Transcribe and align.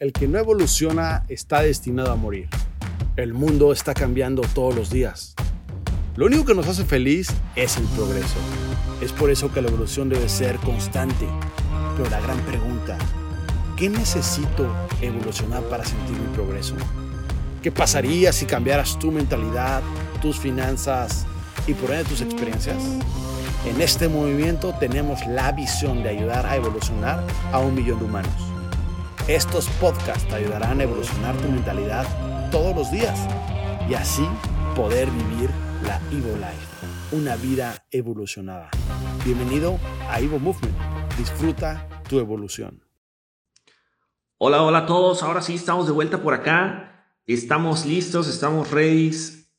El 0.00 0.12
que 0.12 0.28
no 0.28 0.38
evoluciona 0.38 1.24
está 1.28 1.60
destinado 1.60 2.12
a 2.12 2.14
morir. 2.14 2.48
El 3.16 3.34
mundo 3.34 3.72
está 3.72 3.94
cambiando 3.94 4.42
todos 4.42 4.72
los 4.72 4.90
días. 4.90 5.34
Lo 6.14 6.26
único 6.26 6.44
que 6.44 6.54
nos 6.54 6.68
hace 6.68 6.84
feliz 6.84 7.30
es 7.56 7.78
el 7.78 7.84
progreso. 7.96 8.36
Es 9.00 9.10
por 9.10 9.28
eso 9.28 9.52
que 9.52 9.60
la 9.60 9.66
evolución 9.66 10.08
debe 10.08 10.28
ser 10.28 10.54
constante. 10.58 11.26
Pero 11.96 12.08
la 12.10 12.20
gran 12.20 12.38
pregunta, 12.42 12.96
¿qué 13.76 13.88
necesito 13.88 14.72
evolucionar 15.02 15.64
para 15.64 15.84
sentir 15.84 16.16
mi 16.16 16.32
progreso? 16.32 16.76
¿Qué 17.60 17.72
pasaría 17.72 18.32
si 18.32 18.46
cambiaras 18.46 19.00
tu 19.00 19.10
mentalidad, 19.10 19.82
tus 20.22 20.38
finanzas 20.38 21.26
y 21.66 21.74
por 21.74 21.90
ende 21.90 22.04
tus 22.04 22.20
experiencias? 22.20 22.84
En 23.66 23.80
este 23.80 24.06
movimiento 24.06 24.76
tenemos 24.78 25.26
la 25.26 25.50
visión 25.50 26.04
de 26.04 26.10
ayudar 26.10 26.46
a 26.46 26.54
evolucionar 26.54 27.26
a 27.50 27.58
un 27.58 27.74
millón 27.74 27.98
de 27.98 28.04
humanos. 28.04 28.57
Estos 29.28 29.68
podcasts 29.78 30.26
te 30.26 30.36
ayudarán 30.36 30.80
a 30.80 30.84
evolucionar 30.84 31.36
tu 31.36 31.50
mentalidad 31.50 32.06
todos 32.50 32.74
los 32.74 32.90
días 32.90 33.28
y 33.86 33.92
así 33.92 34.26
poder 34.74 35.10
vivir 35.10 35.50
la 35.84 36.00
Evo 36.10 36.34
Life, 36.36 37.12
una 37.12 37.36
vida 37.36 37.84
evolucionada. 37.90 38.70
Bienvenido 39.26 39.78
a 40.08 40.18
Evo 40.18 40.38
Movement. 40.38 40.74
Disfruta 41.18 41.86
tu 42.08 42.18
evolución. 42.20 42.82
Hola, 44.38 44.62
hola 44.62 44.78
a 44.78 44.86
todos. 44.86 45.22
Ahora 45.22 45.42
sí 45.42 45.56
estamos 45.56 45.84
de 45.84 45.92
vuelta 45.92 46.22
por 46.22 46.32
acá. 46.32 47.12
Estamos 47.26 47.84
listos, 47.84 48.28
estamos 48.28 48.70
ready. 48.70 49.10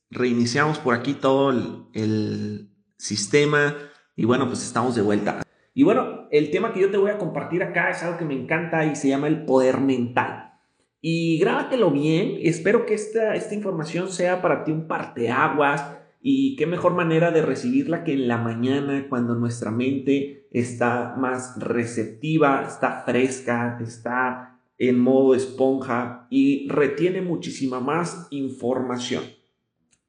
Reiniciamos 0.09 0.79
por 0.79 0.95
aquí 0.95 1.13
todo 1.13 1.51
el, 1.51 1.85
el 1.93 2.71
sistema 2.97 3.75
y 4.15 4.25
bueno, 4.25 4.47
pues 4.47 4.63
estamos 4.63 4.95
de 4.95 5.03
vuelta. 5.03 5.43
Y 5.79 5.83
bueno, 5.83 6.27
el 6.29 6.51
tema 6.51 6.73
que 6.73 6.81
yo 6.81 6.91
te 6.91 6.97
voy 6.97 7.09
a 7.09 7.17
compartir 7.17 7.63
acá 7.63 7.89
es 7.89 8.03
algo 8.03 8.17
que 8.17 8.25
me 8.25 8.33
encanta 8.33 8.83
y 8.83 8.97
se 8.97 9.07
llama 9.07 9.29
el 9.29 9.45
poder 9.45 9.79
mental. 9.79 10.59
Y 10.99 11.39
grábatelo 11.39 11.89
bien, 11.89 12.35
espero 12.41 12.85
que 12.85 12.95
esta, 12.95 13.33
esta 13.33 13.55
información 13.55 14.09
sea 14.09 14.41
para 14.41 14.66
ti 14.66 14.73
un 14.73 14.89
parteaguas 14.89 15.95
y 16.22 16.57
qué 16.57 16.67
mejor 16.67 16.95
manera 16.95 17.31
de 17.31 17.44
recibirla 17.44 18.03
que 18.03 18.11
en 18.11 18.27
la 18.27 18.38
mañana 18.38 19.05
cuando 19.07 19.35
nuestra 19.35 19.72
mente 19.72 20.50
está 20.52 21.16
más 21.17 21.57
receptiva, 21.57 22.66
está 22.67 23.03
fresca, 23.05 23.80
está 23.81 24.59
en 24.77 25.00
modo 25.00 25.33
esponja 25.33 26.27
y 26.30 26.67
retiene 26.67 27.22
muchísima 27.22 27.80
más 27.80 28.27
información. 28.31 29.23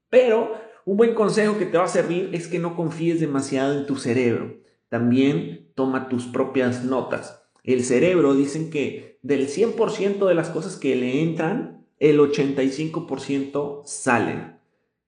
Pero 0.09 0.51
un 0.85 0.97
buen 0.97 1.15
consejo 1.15 1.59
que 1.59 1.67
te 1.67 1.79
va 1.79 1.85
a 1.85 1.87
servir 1.87 2.31
es 2.33 2.49
que 2.49 2.59
no 2.59 2.75
confíes 2.75 3.21
demasiado 3.21 3.79
en 3.79 3.87
tu 3.87 3.95
cerebro. 3.95 4.60
También 4.91 5.71
toma 5.75 6.11
tus 6.11 6.27
propias 6.27 6.85
notas. 6.85 7.43
El 7.65 7.83
cerebro 7.85 8.35
dicen 8.35 8.69
que 8.69 9.19
del 9.23 9.49
100% 9.49 10.27
de 10.27 10.35
las 10.35 10.51
cosas 10.51 10.77
que 10.77 10.95
le 10.97 11.23
entran, 11.23 11.87
el 11.99 12.19
85% 12.19 13.83
salen 13.87 14.59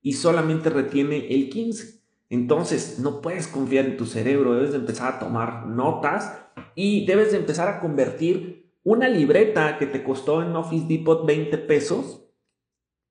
y 0.01 0.15
solamente 0.15 0.71
retiene 0.71 1.35
el 1.35 1.51
15%. 1.51 2.01
Entonces, 2.31 2.99
no 2.99 3.21
puedes 3.21 3.47
confiar 3.47 3.85
en 3.85 3.99
tu 3.99 4.07
cerebro, 4.07 4.55
debes 4.55 4.71
de 4.71 4.79
empezar 4.79 5.13
a 5.13 5.19
tomar 5.19 5.67
notas 5.67 6.35
y 6.75 7.05
debes 7.05 7.33
de 7.33 7.37
empezar 7.37 7.69
a 7.69 7.79
convertir 7.79 8.73
una 8.85 9.07
libreta 9.09 9.77
que 9.77 9.87
te 9.87 10.03
costó 10.03 10.43
en 10.43 10.57
Office 10.57 10.87
Depot 10.89 11.27
20 11.27 11.59
pesos, 11.59 12.25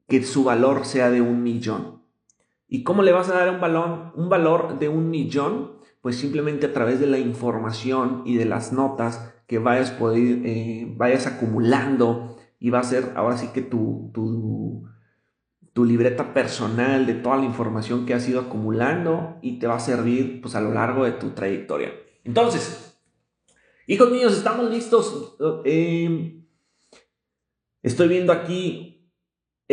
que 0.08 0.24
su 0.24 0.44
valor 0.44 0.86
sea 0.86 1.12
de 1.12 1.22
un 1.22 1.44
millón. 1.44 2.02
¿Y 2.68 2.84
cómo 2.84 3.04
le 3.04 3.12
vas 3.12 3.30
a 3.30 3.36
dar 3.36 3.52
un, 3.52 3.62
balón, 3.62 4.12
un 4.16 4.28
valor 4.28 4.80
de 4.80 4.90
un 4.90 5.12
millón? 5.12 5.74
Pues 6.02 6.18
simplemente 6.18 6.66
a 6.66 6.74
través 6.74 7.00
de 7.00 7.08
la 7.08 7.20
información 7.20 8.24
y 8.26 8.36
de 8.36 8.46
las 8.46 8.74
notas 8.74 9.34
que 9.48 9.60
vayas, 9.60 9.92
poder, 9.92 10.46
eh, 10.46 10.92
vayas 10.98 11.28
acumulando 11.28 12.38
y 12.60 12.70
va 12.70 12.80
a 12.80 12.84
ser 12.84 13.14
ahora 13.16 13.38
sí 13.38 13.50
que 13.54 13.62
tu, 13.62 14.12
tu, 14.14 14.88
tu 15.74 15.86
libreta 15.86 16.34
personal 16.34 17.06
de 17.06 17.14
toda 17.14 17.38
la 17.38 17.46
información 17.46 18.06
que 18.06 18.14
has 18.14 18.28
ido 18.28 18.42
acumulando 18.42 19.38
y 19.42 19.60
te 19.60 19.68
va 19.68 19.76
a 19.76 19.80
servir 19.80 20.42
pues 20.42 20.56
a 20.56 20.62
lo 20.62 20.74
largo 20.74 21.06
de 21.06 21.12
tu 21.12 21.32
trayectoria. 21.32 21.94
Entonces, 22.24 23.00
hijos 23.88 24.12
míos, 24.12 24.34
estamos 24.34 24.70
listos. 24.70 25.38
Eh, 25.66 26.44
estoy 27.82 28.08
viendo 28.08 28.34
aquí 28.34 28.91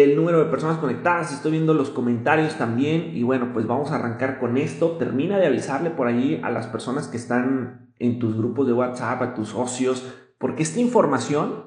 el 0.03 0.15
número 0.15 0.39
de 0.39 0.45
personas 0.45 0.79
conectadas, 0.79 1.33
estoy 1.33 1.51
viendo 1.51 1.75
los 1.75 1.91
comentarios 1.91 2.57
también 2.57 3.17
y 3.17 3.25
bueno, 3.25 3.53
pues 3.53 3.67
vamos 3.67 3.91
a 3.91 3.97
arrancar 3.97 4.39
con 4.39 4.57
esto. 4.57 4.93
Termina 4.93 5.39
de 5.39 5.47
avisarle 5.47 5.91
por 5.91 6.07
ahí 6.07 6.41
a 6.45 6.51
las 6.51 6.69
personas 6.69 7.09
que 7.09 7.17
están 7.17 7.93
en 7.99 8.21
tus 8.21 8.37
grupos 8.37 8.69
de 8.69 8.75
WhatsApp, 8.75 9.21
a 9.23 9.35
tus 9.35 9.49
socios, 9.49 10.07
porque 10.39 10.63
esta 10.63 10.79
información 10.79 11.65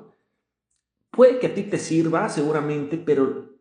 puede 1.10 1.40
que 1.40 1.48
a 1.48 1.54
ti 1.54 1.64
te 1.64 1.78
sirva 1.78 2.30
seguramente, 2.30 2.98
pero 2.98 3.52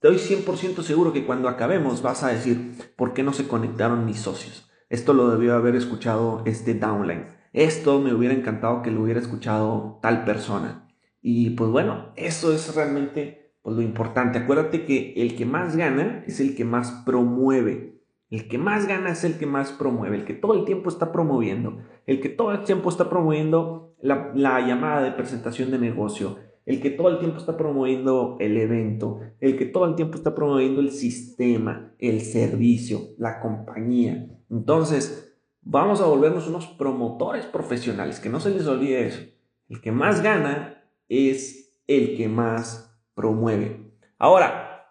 Estoy 0.00 0.18
100% 0.18 0.82
seguro 0.82 1.14
que 1.14 1.24
cuando 1.24 1.48
acabemos 1.48 2.02
vas 2.02 2.22
a 2.24 2.28
decir, 2.28 2.74
¿por 2.94 3.14
qué 3.14 3.22
no 3.22 3.32
se 3.32 3.48
conectaron 3.48 4.04
mis 4.04 4.18
socios? 4.18 4.70
Esto 4.90 5.14
lo 5.14 5.30
debió 5.30 5.54
haber 5.54 5.76
escuchado 5.76 6.42
este 6.44 6.74
downline. 6.74 7.28
Esto 7.54 8.02
me 8.02 8.12
hubiera 8.12 8.34
encantado 8.34 8.82
que 8.82 8.90
lo 8.90 9.00
hubiera 9.00 9.18
escuchado 9.18 9.98
tal 10.02 10.26
persona. 10.26 10.90
Y 11.22 11.50
pues 11.50 11.70
bueno, 11.70 12.12
eso 12.16 12.52
es 12.52 12.74
realmente 12.74 13.43
pues, 13.64 13.76
lo 13.76 13.82
importante. 13.82 14.38
Acuérdate 14.38 14.84
que 14.84 15.14
el 15.16 15.34
que 15.34 15.46
más 15.46 15.74
gana 15.74 16.22
es 16.28 16.38
el 16.38 16.54
que 16.54 16.64
más 16.64 17.02
promueve. 17.04 17.98
El 18.30 18.46
que 18.46 18.58
más 18.58 18.86
gana 18.86 19.10
es 19.10 19.24
el 19.24 19.38
que 19.38 19.46
más 19.46 19.72
promueve, 19.72 20.16
el 20.16 20.24
que 20.24 20.34
todo 20.34 20.54
el 20.54 20.64
tiempo 20.64 20.88
está 20.88 21.12
promoviendo, 21.12 21.78
el 22.06 22.20
que 22.20 22.28
todo 22.28 22.52
el 22.52 22.64
tiempo 22.64 22.88
está 22.88 23.08
promoviendo 23.08 23.94
la, 24.00 24.32
la 24.34 24.60
llamada 24.66 25.02
de 25.02 25.12
presentación 25.12 25.70
de 25.70 25.78
negocio, 25.78 26.38
el 26.66 26.80
que 26.80 26.90
todo 26.90 27.10
el 27.10 27.18
tiempo 27.18 27.38
está 27.38 27.56
promoviendo 27.56 28.36
el 28.40 28.56
evento, 28.56 29.20
el 29.40 29.56
que 29.56 29.66
todo 29.66 29.84
el 29.84 29.94
tiempo 29.94 30.16
está 30.16 30.34
promoviendo 30.34 30.80
el 30.80 30.90
sistema, 30.90 31.94
el 31.98 32.22
servicio, 32.22 33.00
la 33.18 33.40
compañía. 33.40 34.26
Entonces, 34.50 35.36
vamos 35.62 36.00
a 36.00 36.06
volvernos 36.06 36.48
unos 36.48 36.66
promotores 36.66 37.46
profesionales, 37.46 38.18
que 38.18 38.30
no 38.30 38.40
se 38.40 38.50
les 38.50 38.66
olvide 38.66 39.06
eso. 39.06 39.22
El 39.68 39.80
que 39.80 39.92
más 39.92 40.22
gana 40.22 40.82
es 41.08 41.78
el 41.86 42.16
que 42.16 42.28
más 42.28 42.93
promueve. 43.14 43.92
Ahora, 44.18 44.88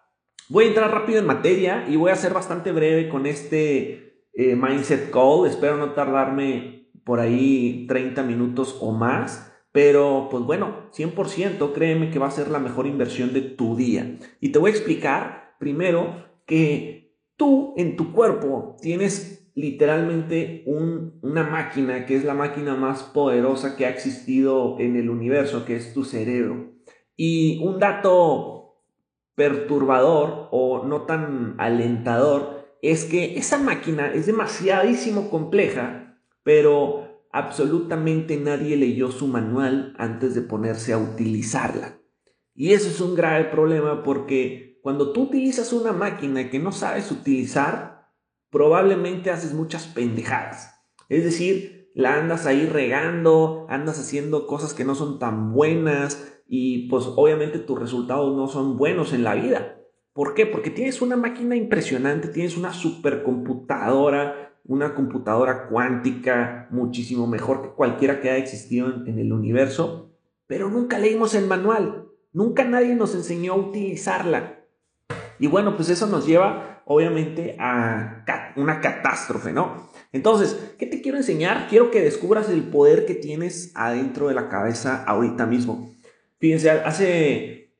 voy 0.48 0.64
a 0.64 0.68
entrar 0.68 0.90
rápido 0.90 1.18
en 1.18 1.26
materia 1.26 1.86
y 1.88 1.96
voy 1.96 2.10
a 2.10 2.16
ser 2.16 2.32
bastante 2.32 2.72
breve 2.72 3.08
con 3.08 3.26
este 3.26 4.26
eh, 4.32 4.56
Mindset 4.56 5.10
Call. 5.10 5.46
Espero 5.46 5.76
no 5.76 5.92
tardarme 5.92 6.90
por 7.04 7.20
ahí 7.20 7.86
30 7.88 8.22
minutos 8.22 8.78
o 8.80 8.92
más. 8.92 9.52
Pero, 9.72 10.28
pues 10.30 10.44
bueno, 10.44 10.88
100% 10.92 11.72
créeme 11.72 12.10
que 12.10 12.20
va 12.20 12.28
a 12.28 12.30
ser 12.30 12.48
la 12.48 12.60
mejor 12.60 12.86
inversión 12.86 13.32
de 13.32 13.40
tu 13.40 13.76
día. 13.76 14.18
Y 14.40 14.50
te 14.50 14.60
voy 14.60 14.70
a 14.70 14.74
explicar 14.74 15.56
primero 15.58 16.26
que 16.46 17.18
tú 17.36 17.74
en 17.76 17.96
tu 17.96 18.12
cuerpo 18.12 18.76
tienes 18.80 19.50
literalmente 19.56 20.64
una 20.66 21.42
máquina 21.44 22.06
que 22.06 22.16
es 22.16 22.24
la 22.24 22.34
máquina 22.34 22.74
más 22.74 23.02
poderosa 23.02 23.76
que 23.76 23.86
ha 23.86 23.90
existido 23.90 24.76
en 24.78 24.96
el 24.96 25.10
universo, 25.10 25.64
que 25.64 25.76
es 25.76 25.92
tu 25.92 26.04
cerebro. 26.04 26.73
Y 27.16 27.60
un 27.62 27.78
dato 27.78 28.82
perturbador 29.34 30.48
o 30.50 30.84
no 30.84 31.02
tan 31.02 31.54
alentador 31.58 32.76
es 32.82 33.04
que 33.04 33.38
esa 33.38 33.58
máquina 33.58 34.12
es 34.12 34.26
demasiadísimo 34.26 35.30
compleja, 35.30 36.18
pero 36.42 37.26
absolutamente 37.32 38.36
nadie 38.36 38.76
leyó 38.76 39.10
su 39.10 39.26
manual 39.26 39.94
antes 39.98 40.34
de 40.34 40.42
ponerse 40.42 40.92
a 40.92 40.98
utilizarla. 40.98 41.98
Y 42.54 42.72
eso 42.72 42.88
es 42.88 43.00
un 43.00 43.14
grave 43.14 43.44
problema 43.46 44.02
porque 44.02 44.78
cuando 44.82 45.12
tú 45.12 45.22
utilizas 45.22 45.72
una 45.72 45.92
máquina 45.92 46.50
que 46.50 46.58
no 46.58 46.70
sabes 46.70 47.10
utilizar, 47.10 48.12
probablemente 48.50 49.30
haces 49.30 49.54
muchas 49.54 49.86
pendejadas. 49.86 50.74
Es 51.08 51.24
decir, 51.24 51.83
la 51.94 52.16
andas 52.16 52.44
ahí 52.44 52.66
regando, 52.66 53.66
andas 53.70 53.98
haciendo 53.98 54.46
cosas 54.46 54.74
que 54.74 54.84
no 54.84 54.94
son 54.94 55.18
tan 55.18 55.52
buenas 55.52 56.42
y 56.46 56.88
pues 56.88 57.04
obviamente 57.16 57.60
tus 57.60 57.78
resultados 57.78 58.36
no 58.36 58.48
son 58.48 58.76
buenos 58.76 59.12
en 59.12 59.24
la 59.24 59.34
vida. 59.34 59.78
¿Por 60.12 60.34
qué? 60.34 60.46
Porque 60.46 60.70
tienes 60.70 61.02
una 61.02 61.16
máquina 61.16 61.56
impresionante, 61.56 62.28
tienes 62.28 62.56
una 62.56 62.72
supercomputadora, 62.72 64.52
una 64.64 64.94
computadora 64.94 65.68
cuántica 65.68 66.68
muchísimo 66.70 67.26
mejor 67.26 67.62
que 67.62 67.68
cualquiera 67.68 68.20
que 68.20 68.30
haya 68.30 68.42
existido 68.42 68.88
en, 69.06 69.18
el 69.18 69.32
universo, 69.32 70.10
pero 70.46 70.70
nunca 70.70 70.98
leímos 70.98 71.34
el 71.34 71.46
manual, 71.46 72.06
nunca 72.32 72.64
nadie 72.64 72.94
nos 72.94 73.14
enseñó 73.14 73.52
a 73.52 73.56
utilizarla. 73.56 74.60
Y 75.38 75.48
bueno, 75.48 75.76
pues 75.76 75.90
eso 75.90 76.06
nos 76.06 76.26
lleva 76.26 76.73
obviamente 76.84 77.56
a 77.58 78.24
una 78.56 78.80
catástrofe, 78.80 79.52
¿no? 79.52 79.90
Entonces, 80.12 80.74
¿qué 80.78 80.86
te 80.86 81.00
quiero 81.00 81.18
enseñar? 81.18 81.66
Quiero 81.68 81.90
que 81.90 82.00
descubras 82.00 82.48
el 82.48 82.62
poder 82.62 83.04
que 83.04 83.14
tienes 83.14 83.72
adentro 83.74 84.28
de 84.28 84.34
la 84.34 84.48
cabeza 84.48 85.02
ahorita 85.04 85.46
mismo. 85.46 85.92
Fíjense, 86.38 86.70
hace 86.70 87.72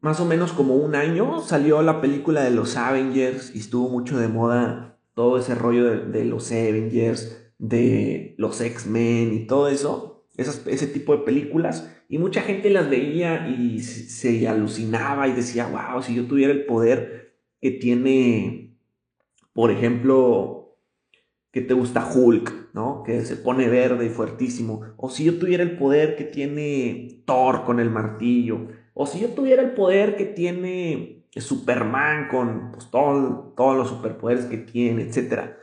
más 0.00 0.20
o 0.20 0.24
menos 0.24 0.52
como 0.52 0.76
un 0.76 0.94
año 0.94 1.40
salió 1.40 1.82
la 1.82 2.00
película 2.00 2.42
de 2.42 2.50
los 2.50 2.76
Avengers 2.76 3.50
y 3.54 3.58
estuvo 3.58 3.88
mucho 3.88 4.18
de 4.18 4.28
moda 4.28 4.98
todo 5.14 5.38
ese 5.38 5.54
rollo 5.54 5.84
de, 5.84 6.24
los 6.24 6.52
Avengers, 6.52 7.50
de 7.58 8.34
los 8.38 8.60
X-Men 8.60 9.32
y 9.32 9.46
todo 9.46 9.68
eso, 9.68 10.26
ese 10.36 10.86
tipo 10.86 11.16
de 11.16 11.24
películas. 11.24 11.90
y 12.08 12.18
mucha 12.18 12.42
gente 12.42 12.70
las 12.70 12.88
veía 12.88 13.48
y 13.48 13.80
se 13.80 14.46
alucinaba 14.46 15.26
y 15.26 15.32
decía, 15.32 15.66
wow, 15.66 16.02
si 16.02 16.14
yo 16.14 16.26
tuviera 16.26 16.52
el 16.52 16.66
poder 16.66 17.25
que 17.66 17.72
tiene, 17.72 18.78
por 19.52 19.72
ejemplo, 19.72 20.78
que 21.50 21.60
te 21.60 21.74
gusta 21.74 22.08
Hulk, 22.08 22.70
¿no? 22.74 23.02
Que 23.02 23.24
se 23.24 23.34
pone 23.34 23.68
verde 23.68 24.06
y 24.06 24.08
fuertísimo. 24.08 24.82
O 24.96 25.10
si 25.10 25.24
yo 25.24 25.36
tuviera 25.40 25.64
el 25.64 25.76
poder 25.76 26.14
que 26.14 26.22
tiene 26.22 27.24
Thor 27.24 27.64
con 27.64 27.80
el 27.80 27.90
martillo. 27.90 28.68
O 28.94 29.04
si 29.04 29.18
yo 29.18 29.30
tuviera 29.30 29.62
el 29.62 29.72
poder 29.72 30.14
que 30.14 30.26
tiene 30.26 31.24
Superman 31.34 32.28
con 32.28 32.70
pues, 32.70 32.88
todos 32.88 33.76
los 33.76 33.88
superpoderes 33.88 34.44
que 34.44 34.58
tiene, 34.58 35.02
etc. 35.02 35.56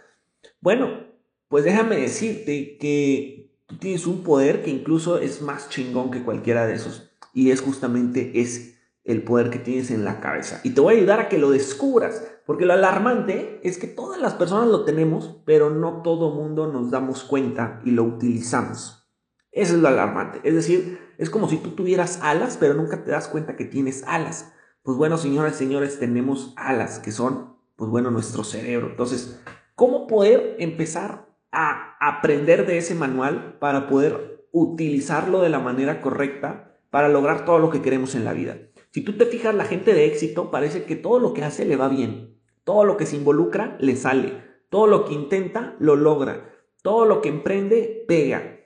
Bueno, 0.59 1.05
pues 1.47 1.63
déjame 1.63 1.95
decirte 1.95 2.77
que 2.77 3.55
tú 3.65 3.77
tienes 3.77 4.05
un 4.07 4.23
poder 4.23 4.61
que 4.61 4.71
incluso 4.71 5.19
es 5.19 5.41
más 5.41 5.69
chingón 5.69 6.11
que 6.11 6.23
cualquiera 6.23 6.67
de 6.67 6.73
esos. 6.73 7.13
Y 7.33 7.51
es 7.51 7.61
justamente 7.61 8.41
ese, 8.41 8.72
el 9.03 9.23
poder 9.23 9.49
que 9.49 9.59
tienes 9.59 9.91
en 9.91 10.05
la 10.05 10.19
cabeza. 10.19 10.61
Y 10.63 10.71
te 10.71 10.81
voy 10.81 10.95
a 10.95 10.97
ayudar 10.97 11.19
a 11.19 11.29
que 11.29 11.37
lo 11.37 11.51
descubras. 11.51 12.25
Porque 12.45 12.65
lo 12.65 12.73
alarmante 12.73 13.61
es 13.63 13.77
que 13.77 13.87
todas 13.87 14.19
las 14.19 14.33
personas 14.33 14.67
lo 14.67 14.83
tenemos, 14.83 15.41
pero 15.45 15.69
no 15.69 16.01
todo 16.01 16.31
mundo 16.31 16.71
nos 16.71 16.91
damos 16.91 17.23
cuenta 17.23 17.81
y 17.85 17.91
lo 17.91 18.03
utilizamos. 18.03 19.09
Eso 19.51 19.75
es 19.75 19.81
lo 19.81 19.87
alarmante. 19.87 20.41
Es 20.43 20.53
decir, 20.53 20.99
es 21.17 21.29
como 21.29 21.47
si 21.47 21.57
tú 21.57 21.71
tuvieras 21.71 22.19
alas, 22.21 22.57
pero 22.59 22.73
nunca 22.73 23.03
te 23.03 23.11
das 23.11 23.27
cuenta 23.27 23.55
que 23.55 23.65
tienes 23.65 24.03
alas. 24.07 24.51
Pues 24.81 24.97
bueno, 24.97 25.17
señoras 25.17 25.55
y 25.55 25.57
señores, 25.59 25.99
tenemos 25.99 26.53
alas 26.57 26.99
que 26.99 27.11
son, 27.11 27.55
pues 27.77 27.89
bueno, 27.89 28.11
nuestro 28.11 28.43
cerebro. 28.43 28.87
Entonces, 28.87 29.39
¿cómo 29.75 30.07
poder 30.07 30.57
empezar 30.59 31.29
a 31.51 31.95
aprender 32.01 32.65
de 32.65 32.79
ese 32.79 32.95
manual 32.95 33.57
para 33.59 33.87
poder 33.87 34.47
utilizarlo 34.51 35.41
de 35.41 35.49
la 35.49 35.59
manera 35.59 36.01
correcta 36.01 36.77
para 36.89 37.07
lograr 37.07 37.45
todo 37.45 37.59
lo 37.59 37.69
que 37.69 37.81
queremos 37.81 38.15
en 38.15 38.25
la 38.25 38.33
vida? 38.33 38.57
Si 38.93 39.01
tú 39.01 39.17
te 39.17 39.25
fijas, 39.25 39.55
la 39.55 39.65
gente 39.65 39.95
de 39.95 40.05
éxito 40.05 40.51
parece 40.51 40.83
que 40.83 40.95
todo 40.95 41.17
lo 41.17 41.33
que 41.33 41.43
hace 41.43 41.65
le 41.65 41.77
va 41.77 41.89
bien. 41.89 42.39
Todo 42.63 42.85
lo 42.85 42.95
que 42.95 43.07
se 43.07 43.15
involucra 43.15 43.75
le 43.79 43.95
sale. 43.95 44.43
Todo 44.69 44.85
lo 44.85 45.05
que 45.05 45.15
intenta 45.15 45.75
lo 45.79 45.95
logra. 45.95 46.53
Todo 46.83 47.05
lo 47.05 47.19
que 47.19 47.29
emprende 47.29 48.05
pega. 48.07 48.59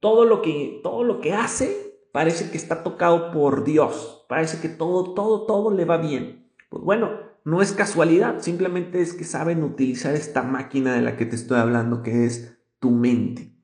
Todo 0.00 0.24
lo 0.24 0.40
que, 0.40 0.80
todo 0.82 1.04
lo 1.04 1.20
que 1.20 1.34
hace 1.34 2.08
parece 2.10 2.50
que 2.50 2.56
está 2.56 2.82
tocado 2.82 3.30
por 3.32 3.64
Dios. 3.64 4.24
Parece 4.30 4.62
que 4.62 4.70
todo, 4.70 5.12
todo, 5.12 5.44
todo 5.44 5.70
le 5.70 5.84
va 5.84 5.98
bien. 5.98 6.50
Pues 6.70 6.82
bueno, 6.82 7.10
no 7.44 7.60
es 7.60 7.72
casualidad, 7.72 8.40
simplemente 8.40 9.02
es 9.02 9.12
que 9.12 9.24
saben 9.24 9.62
utilizar 9.62 10.14
esta 10.14 10.42
máquina 10.42 10.94
de 10.94 11.02
la 11.02 11.18
que 11.18 11.26
te 11.26 11.36
estoy 11.36 11.58
hablando, 11.58 12.02
que 12.02 12.24
es 12.24 12.58
tu 12.78 12.92
mente. 12.92 13.54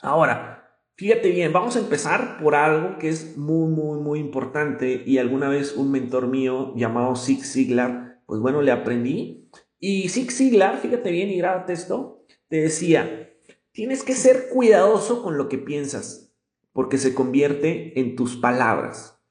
Ahora, 0.00 0.57
fíjate 0.98 1.30
bien, 1.30 1.52
vamos 1.52 1.76
a 1.76 1.78
empezar 1.78 2.38
por 2.42 2.56
algo 2.56 2.98
que 2.98 3.08
es 3.08 3.38
muy, 3.38 3.70
muy, 3.70 4.00
muy 4.00 4.18
importante 4.18 5.04
y 5.06 5.18
alguna 5.18 5.48
vez 5.48 5.76
un 5.76 5.92
mentor 5.92 6.26
mío 6.26 6.74
llamado 6.76 7.14
Zig 7.14 7.44
Ziglar, 7.44 8.20
pues 8.26 8.40
bueno, 8.40 8.60
le 8.60 8.72
aprendí. 8.72 9.48
Y 9.78 10.08
Zig 10.08 10.32
Ziglar, 10.32 10.78
fíjate 10.78 11.12
bien 11.12 11.30
y 11.30 11.38
grábate 11.38 11.72
esto, 11.72 12.26
te 12.48 12.62
decía, 12.62 13.32
tienes 13.70 14.02
que 14.02 14.14
ser 14.14 14.48
cuidadoso 14.52 15.22
con 15.22 15.38
lo 15.38 15.48
que 15.48 15.58
piensas 15.58 16.34
porque 16.72 16.98
se 16.98 17.14
convierte 17.14 17.98
en 18.00 18.16
tus 18.16 18.36
palabras. 18.36 19.22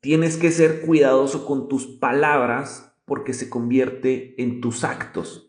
Tienes 0.00 0.36
que 0.36 0.52
ser 0.52 0.82
cuidadoso 0.82 1.44
con 1.44 1.66
tus 1.66 1.86
palabras 1.98 2.94
porque 3.04 3.34
se 3.34 3.50
convierte 3.50 4.40
en 4.40 4.60
tus 4.60 4.84
actos. 4.84 5.47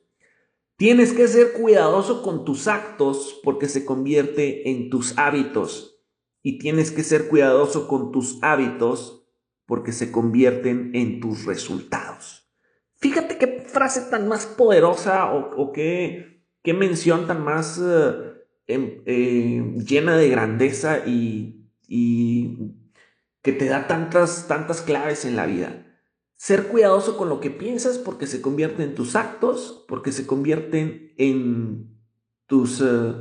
Tienes 0.80 1.14
que 1.14 1.28
ser 1.28 1.54
cuidadoso 1.54 2.24
con 2.24 2.44
tus 2.44 2.68
actos 2.68 3.40
porque 3.44 3.70
se 3.70 3.86
convierte 3.86 4.72
en 4.72 4.90
tus 4.90 5.16
hábitos. 5.20 6.02
Y 6.42 6.58
tienes 6.58 6.90
que 6.90 7.04
ser 7.04 7.28
cuidadoso 7.28 7.88
con 7.88 8.12
tus 8.12 8.40
hábitos 8.42 9.30
porque 9.68 9.92
se 9.92 10.12
convierten 10.12 10.90
en 10.96 11.20
tus 11.20 11.46
resultados. 11.46 12.52
Fíjate 12.96 13.38
qué 13.38 13.66
frase 13.68 14.10
tan 14.10 14.28
más 14.28 14.48
poderosa 14.48 15.31
o, 15.31 15.72
qué, 15.72 16.42
qué 16.64 16.74
mención 16.74 17.28
tan 17.28 17.44
más... 17.44 17.80
Eh, 17.80 18.30
Em, 18.70 19.02
eh, 19.08 19.64
llena 19.84 20.16
de 20.16 20.30
grandeza 20.30 21.00
y, 21.04 21.56
que 23.42 23.52
te 23.52 23.66
da 23.66 23.88
tantas, 23.88 24.48
tantas 24.48 24.84
claves 24.84 25.26
en 25.26 25.36
la 25.36 25.48
vida. 25.48 25.88
Ser 26.39 26.69
cuidadoso 26.69 27.18
con 27.18 27.27
lo 27.27 27.41
que 27.41 27.51
piensas 27.51 27.97
porque 27.97 28.25
se 28.25 28.39
convierte 28.39 28.83
en 28.83 28.95
tus 28.95 29.18
actos, 29.18 29.83
porque 29.89 30.13
se 30.13 30.25
convierten 30.25 31.13
en 31.18 32.00
tus... 32.47 32.80
Eh, 32.80 33.13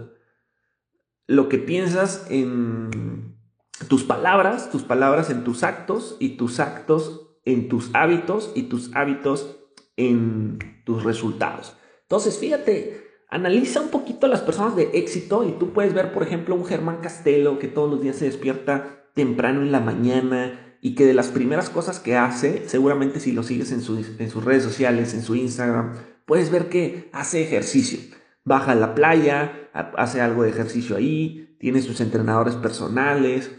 lo 1.26 1.49
que 1.49 1.59
piensas 1.59 2.26
en 2.31 3.37
tus 3.88 4.05
palabras, 4.05 4.70
tus 4.70 4.85
palabras 4.85 5.31
en 5.31 5.43
tus 5.43 5.65
actos 5.65 6.17
y 6.20 6.37
tus 6.37 6.61
actos 6.61 7.35
en 7.44 7.69
tus 7.69 7.91
hábitos 7.93 8.53
y 8.55 8.65
tus 8.65 8.94
hábitos 8.94 9.59
en 9.97 10.59
tus 10.85 11.03
resultados. 11.03 11.76
Entonces, 12.03 12.38
fíjate, 12.38 13.09
Analiza 13.31 13.82
un 13.82 13.88
poquito 13.88 14.26
las 14.26 14.41
personas 14.41 14.75
de 14.75 14.91
éxito 14.94 15.44
y 15.44 15.53
tú 15.53 15.75
puedes 15.75 15.93
ver, 15.93 16.12
por 16.12 16.23
ejemplo, 16.23 16.55
un 16.55 16.64
Germán 16.64 17.00
Castelo 17.03 17.59
que 17.59 17.69
todos 17.69 17.91
los 17.91 18.00
días 18.00 18.17
se 18.17 18.25
despierta 18.25 19.05
temprano 19.14 19.61
en 19.61 19.71
la 19.71 19.81
mañana 19.81 20.68
y 20.81 20.95
que 20.95 21.07
de 21.07 21.15
las 21.15 21.29
primeras 21.29 21.71
cosas 21.71 22.01
que 22.01 22.17
hace, 22.17 22.69
seguramente 22.69 23.21
si 23.21 23.33
lo 23.33 23.43
sigues 23.43 23.73
en, 23.73 23.81
en 24.19 24.31
sus 24.31 24.45
redes 24.45 24.63
sociales, 24.63 25.15
en 25.15 25.23
su 25.23 25.35
Instagram, 25.35 25.95
puedes 26.25 26.51
ver 26.51 26.69
que 26.69 27.09
hace 27.13 27.43
ejercicio. 27.43 27.99
Baja 28.45 28.73
a 28.73 28.77
la 28.77 28.95
playa, 28.95 29.71
hace 29.73 30.21
algo 30.21 30.43
de 30.43 30.51
ejercicio 30.51 30.97
ahí, 30.97 31.57
tiene 31.59 31.83
sus 31.83 32.01
entrenadores 32.01 32.55
personales, 32.55 33.51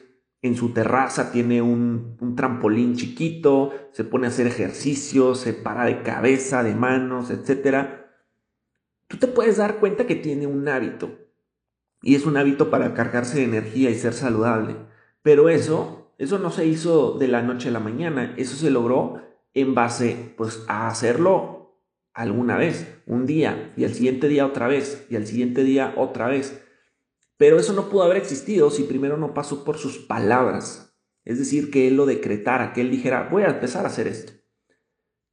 en 0.42 0.56
su 0.56 0.74
terraza 0.74 1.32
tiene 1.32 1.62
un, 1.62 2.18
un, 2.22 2.36
trampolín 2.36 2.96
chiquito, 2.96 3.74
se 3.92 4.06
pone 4.06 4.26
a 4.26 4.30
hacer 4.30 4.48
ejercicio, 4.48 5.36
se 5.36 5.54
para 5.54 5.84
de 5.84 6.02
cabeza, 6.02 6.64
de 6.64 6.76
manos, 6.76 7.30
etc 7.30 8.00
tú 9.10 9.18
te 9.18 9.28
puedes 9.28 9.58
dar 9.58 9.80
cuenta 9.80 10.08
que 10.08 10.16
tiene 10.16 10.48
un 10.48 10.70
hábito. 10.70 11.18
Y 12.02 12.16
es 12.16 12.26
un 12.26 12.38
hábito 12.38 12.70
para 12.70 12.94
cargarse 12.94 13.40
de 13.40 13.44
energía 13.44 13.90
y 13.90 13.96
ser 13.96 14.14
saludable. 14.14 14.78
Pero 15.22 15.50
eso, 15.50 15.99
eso 16.20 16.38
no 16.38 16.52
se 16.52 16.68
hizo 16.68 17.14
de 17.14 17.30
la 17.30 17.42
noche 17.42 17.70
a 17.70 17.72
la 17.72 17.80
mañana. 17.80 18.36
Eso 18.38 18.58
se 18.58 18.70
logró 18.70 19.22
en 19.54 19.74
base 19.74 20.34
pues, 20.38 20.64
a 20.68 20.90
hacerlo 20.90 21.80
alguna 22.14 22.58
vez, 22.58 23.02
un 23.06 23.26
día, 23.26 23.74
y 23.78 23.86
al 23.86 23.94
siguiente 23.94 24.28
día 24.28 24.46
otra 24.46 24.68
vez, 24.68 25.08
y 25.10 25.16
al 25.16 25.26
siguiente 25.26 25.64
día 25.64 25.94
otra 25.96 26.28
vez. 26.28 26.62
Pero 27.38 27.58
eso 27.58 27.72
no 27.72 27.88
pudo 27.88 28.04
haber 28.04 28.18
existido 28.18 28.70
si 28.70 28.84
primero 28.84 29.16
no 29.16 29.34
pasó 29.34 29.64
por 29.64 29.78
sus 29.78 29.98
palabras. 29.98 30.94
Es 31.24 31.40
decir, 31.40 31.72
que 31.72 31.88
él 31.88 31.96
lo 31.96 32.06
decretara, 32.06 32.74
que 32.74 32.82
él 32.82 32.92
dijera, 32.92 33.30
voy 33.32 33.44
a 33.44 33.52
empezar 33.52 33.86
a 33.86 33.88
hacer 33.88 34.08
esto. 34.08 34.34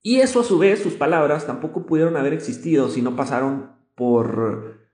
Y 0.03 0.21
eso 0.21 0.39
a 0.39 0.45
su 0.45 0.57
vez, 0.57 0.81
sus 0.81 0.95
palabras 0.95 1.47
tampoco 1.47 1.85
pudieron 1.85 2.17
haber 2.17 2.33
existido 2.33 2.89
si 2.91 3.03
no 3.03 3.17
pasaron 3.17 3.73
por, 3.97 4.89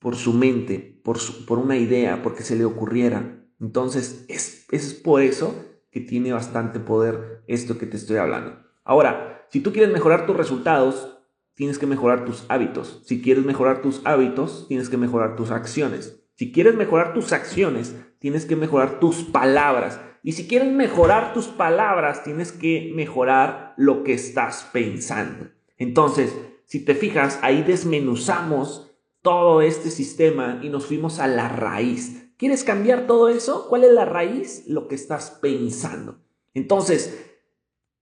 por 0.00 0.16
su 0.16 0.32
mente, 0.32 1.00
por, 1.04 1.18
por 1.46 1.60
una 1.60 1.76
idea, 1.76 2.20
porque 2.24 2.42
se 2.42 2.56
le 2.56 2.64
ocurriera. 2.64 3.39
Entonces, 3.60 4.24
es, 4.28 4.66
es 4.70 4.94
por 4.94 5.22
eso 5.22 5.54
que 5.90 6.00
tiene 6.00 6.32
bastante 6.32 6.80
poder 6.80 7.42
esto 7.46 7.78
que 7.78 7.86
te 7.86 7.96
estoy 7.96 8.16
hablando. 8.16 8.58
Ahora, 8.84 9.46
si 9.50 9.60
tú 9.60 9.72
quieres 9.72 9.92
mejorar 9.92 10.26
tus 10.26 10.36
resultados, 10.36 11.18
tienes 11.54 11.78
que 11.78 11.86
mejorar 11.86 12.24
tus 12.24 12.44
hábitos. 12.48 13.02
Si 13.04 13.20
quieres 13.20 13.44
mejorar 13.44 13.82
tus 13.82 14.00
hábitos, 14.04 14.66
tienes 14.68 14.88
que 14.88 14.96
mejorar 14.96 15.36
tus 15.36 15.50
acciones. 15.50 16.22
Si 16.34 16.52
quieres 16.52 16.74
mejorar 16.74 17.12
tus 17.12 17.32
acciones, 17.32 17.94
tienes 18.18 18.46
que 18.46 18.56
mejorar 18.56 18.98
tus 18.98 19.24
palabras. 19.24 20.00
Y 20.22 20.32
si 20.32 20.46
quieres 20.46 20.72
mejorar 20.72 21.34
tus 21.34 21.48
palabras, 21.48 22.24
tienes 22.24 22.52
que 22.52 22.92
mejorar 22.94 23.74
lo 23.76 24.04
que 24.04 24.14
estás 24.14 24.68
pensando. 24.72 25.48
Entonces, 25.76 26.34
si 26.66 26.84
te 26.84 26.94
fijas, 26.94 27.38
ahí 27.42 27.62
desmenuzamos 27.62 28.90
todo 29.22 29.60
este 29.60 29.90
sistema 29.90 30.60
y 30.62 30.68
nos 30.68 30.86
fuimos 30.86 31.18
a 31.18 31.26
la 31.26 31.48
raíz. 31.48 32.19
¿Quieres 32.40 32.64
cambiar 32.64 33.06
todo 33.06 33.28
eso? 33.28 33.66
¿Cuál 33.68 33.84
es 33.84 33.92
la 33.92 34.06
raíz? 34.06 34.64
Lo 34.66 34.88
que 34.88 34.94
estás 34.94 35.38
pensando. 35.42 36.20
Entonces, 36.54 37.22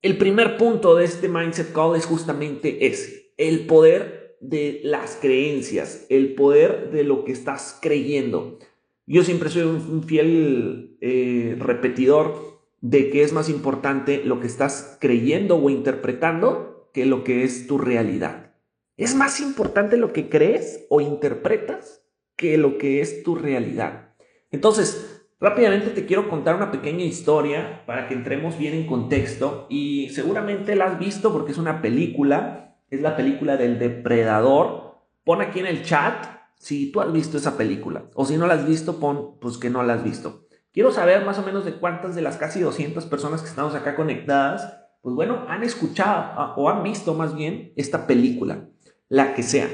el 0.01 0.17
primer 0.17 0.57
punto 0.57 0.95
de 0.95 1.07
este 1.07 1.29
Mindset 1.29 1.73
Call 1.73 1.97
es 1.97 2.07
justamente 2.07 2.87
ese, 2.87 3.33
el 3.37 3.67
poder 3.67 4.37
de 4.41 4.81
las 4.85 5.19
creencias, 5.21 6.07
el 6.09 6.37
poder 6.37 6.93
de 6.93 7.03
lo 7.03 7.25
que 7.25 7.33
estás 7.33 7.81
creyendo. 7.83 8.61
Yo 9.07 9.25
siempre 9.25 9.51
soy 9.51 9.63
un 9.63 10.05
fiel 10.05 10.97
eh, 11.01 11.57
repetidor 11.59 12.61
de 12.81 13.11
que 13.11 13.25
es 13.25 13.33
más 13.33 13.49
importante 13.49 14.23
lo 14.25 14.39
que 14.39 14.47
estás 14.47 14.99
creyendo 15.01 15.57
o 15.57 15.69
interpretando 15.69 16.93
que 16.95 17.07
lo 17.07 17.25
que 17.25 17.43
es 17.43 17.67
tu 17.67 17.77
realidad. 17.77 18.55
Es 18.97 19.17
más 19.17 19.41
importante 19.41 19.97
lo 19.97 20.13
que 20.13 20.29
crees 20.29 20.87
o 20.91 21.01
interpretas 21.01 22.05
que 22.37 22.57
lo 22.57 22.79
que 22.79 23.01
es 23.01 23.25
tu 23.25 23.35
realidad. 23.35 24.08
Entonces, 24.51 25.27
rápidamente 25.41 25.91
te 25.91 26.07
quiero 26.07 26.29
contar 26.29 26.57
una 26.57 26.71
pequeña 26.71 27.05
historia 27.05 27.83
para 27.87 28.09
que 28.09 28.15
entremos 28.15 28.59
bien 28.59 28.75
en 28.75 28.87
contexto 28.87 29.67
y 29.69 30.09
seguramente 30.11 30.75
la 30.75 30.87
has 30.87 30.99
visto 30.99 31.33
porque 31.33 31.53
es 31.53 31.59
una 31.59 31.83
película, 31.83 32.77
es 32.91 33.01
la 33.01 33.17
película 33.17 33.57
del 33.57 33.79
depredador. 33.79 34.99
Pon 35.25 35.43
aquí 35.43 35.61
en 35.61 35.67
el 35.67 35.83
chat 35.83 36.27
si 36.55 36.91
tú 36.91 37.01
has 37.01 37.13
visto 37.13 37.37
esa 37.37 37.57
película. 37.57 38.11
O 38.15 38.25
si 38.25 38.37
no 38.37 38.47
la 38.47 38.55
has 38.55 38.67
visto, 38.67 38.99
pon 38.99 39.39
pues 39.41 39.59
que 39.59 39.71
no 39.71 39.83
la 39.83 39.95
has 39.95 40.05
visto. 40.05 40.47
Quiero 40.73 40.93
saber 40.93 41.25
más 41.25 41.39
o 41.39 41.43
menos 41.43 41.65
de 41.65 41.75
cuántas 41.75 42.15
de 42.15 42.23
las 42.23 42.37
casi 42.37 42.61
200 42.61 43.07
personas 43.07 43.43
que 43.43 43.49
estamos 43.49 43.75
acá 43.75 43.97
conectadas, 43.97 44.75
pues 45.01 45.15
bueno, 45.15 45.45
han 45.49 45.63
escuchado 45.63 46.33
ah, 46.37 46.55
o 46.57 46.69
han 46.69 46.83
visto 46.83 47.15
más 47.15 47.35
bien 47.35 47.73
esta 47.77 48.07
película, 48.07 48.69
la 49.09 49.35
que 49.35 49.43
sea. 49.43 49.69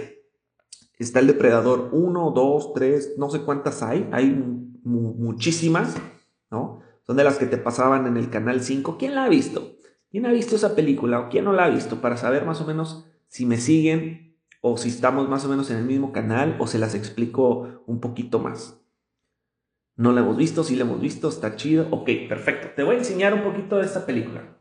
Está 0.98 1.18
el 1.18 1.26
Depredador 1.26 1.88
1, 1.92 2.30
2, 2.30 2.72
3, 2.74 3.14
no 3.18 3.30
sé 3.30 3.40
cuántas 3.40 3.82
hay, 3.82 4.08
hay 4.12 4.30
muchísimas, 4.84 5.96
¿no? 6.50 6.80
Son 7.06 7.16
de 7.16 7.24
las 7.24 7.38
que 7.38 7.46
te 7.46 7.58
pasaban 7.58 8.06
en 8.06 8.16
el 8.16 8.30
canal 8.30 8.62
5. 8.62 8.96
¿Quién 8.98 9.14
la 9.14 9.24
ha 9.24 9.28
visto? 9.28 9.76
¿Quién 10.10 10.26
ha 10.26 10.32
visto 10.32 10.56
esa 10.56 10.74
película 10.74 11.20
o 11.20 11.28
quién 11.28 11.44
no 11.44 11.52
la 11.52 11.64
ha 11.64 11.70
visto? 11.70 12.00
Para 12.00 12.16
saber 12.16 12.44
más 12.46 12.60
o 12.60 12.66
menos 12.66 13.06
si 13.26 13.44
me 13.46 13.56
siguen 13.56 14.36
o 14.60 14.76
si 14.76 14.88
estamos 14.88 15.28
más 15.28 15.44
o 15.44 15.48
menos 15.48 15.70
en 15.70 15.78
el 15.78 15.84
mismo 15.84 16.12
canal 16.12 16.56
o 16.60 16.66
se 16.66 16.78
las 16.78 16.94
explico 16.94 17.82
un 17.86 18.00
poquito 18.00 18.38
más. 18.38 18.80
No 19.96 20.12
la 20.12 20.20
hemos 20.20 20.36
visto, 20.36 20.64
sí 20.64 20.76
la 20.76 20.82
hemos 20.82 21.00
visto, 21.00 21.28
está 21.28 21.56
chido. 21.56 21.88
Ok, 21.90 22.08
perfecto. 22.28 22.68
Te 22.74 22.82
voy 22.82 22.94
a 22.94 22.98
enseñar 22.98 23.34
un 23.34 23.42
poquito 23.42 23.78
de 23.78 23.86
esta 23.86 24.06
película. 24.06 24.56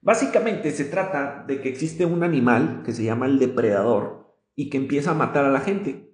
Básicamente 0.00 0.70
se 0.70 0.84
trata 0.84 1.44
de 1.46 1.60
que 1.60 1.68
existe 1.68 2.06
un 2.06 2.22
animal 2.22 2.82
que 2.84 2.92
se 2.92 3.04
llama 3.04 3.26
el 3.26 3.38
depredador 3.38 4.15
y 4.56 4.70
que 4.70 4.78
empieza 4.78 5.12
a 5.12 5.14
matar 5.14 5.44
a 5.44 5.50
la 5.50 5.60
gente. 5.60 6.10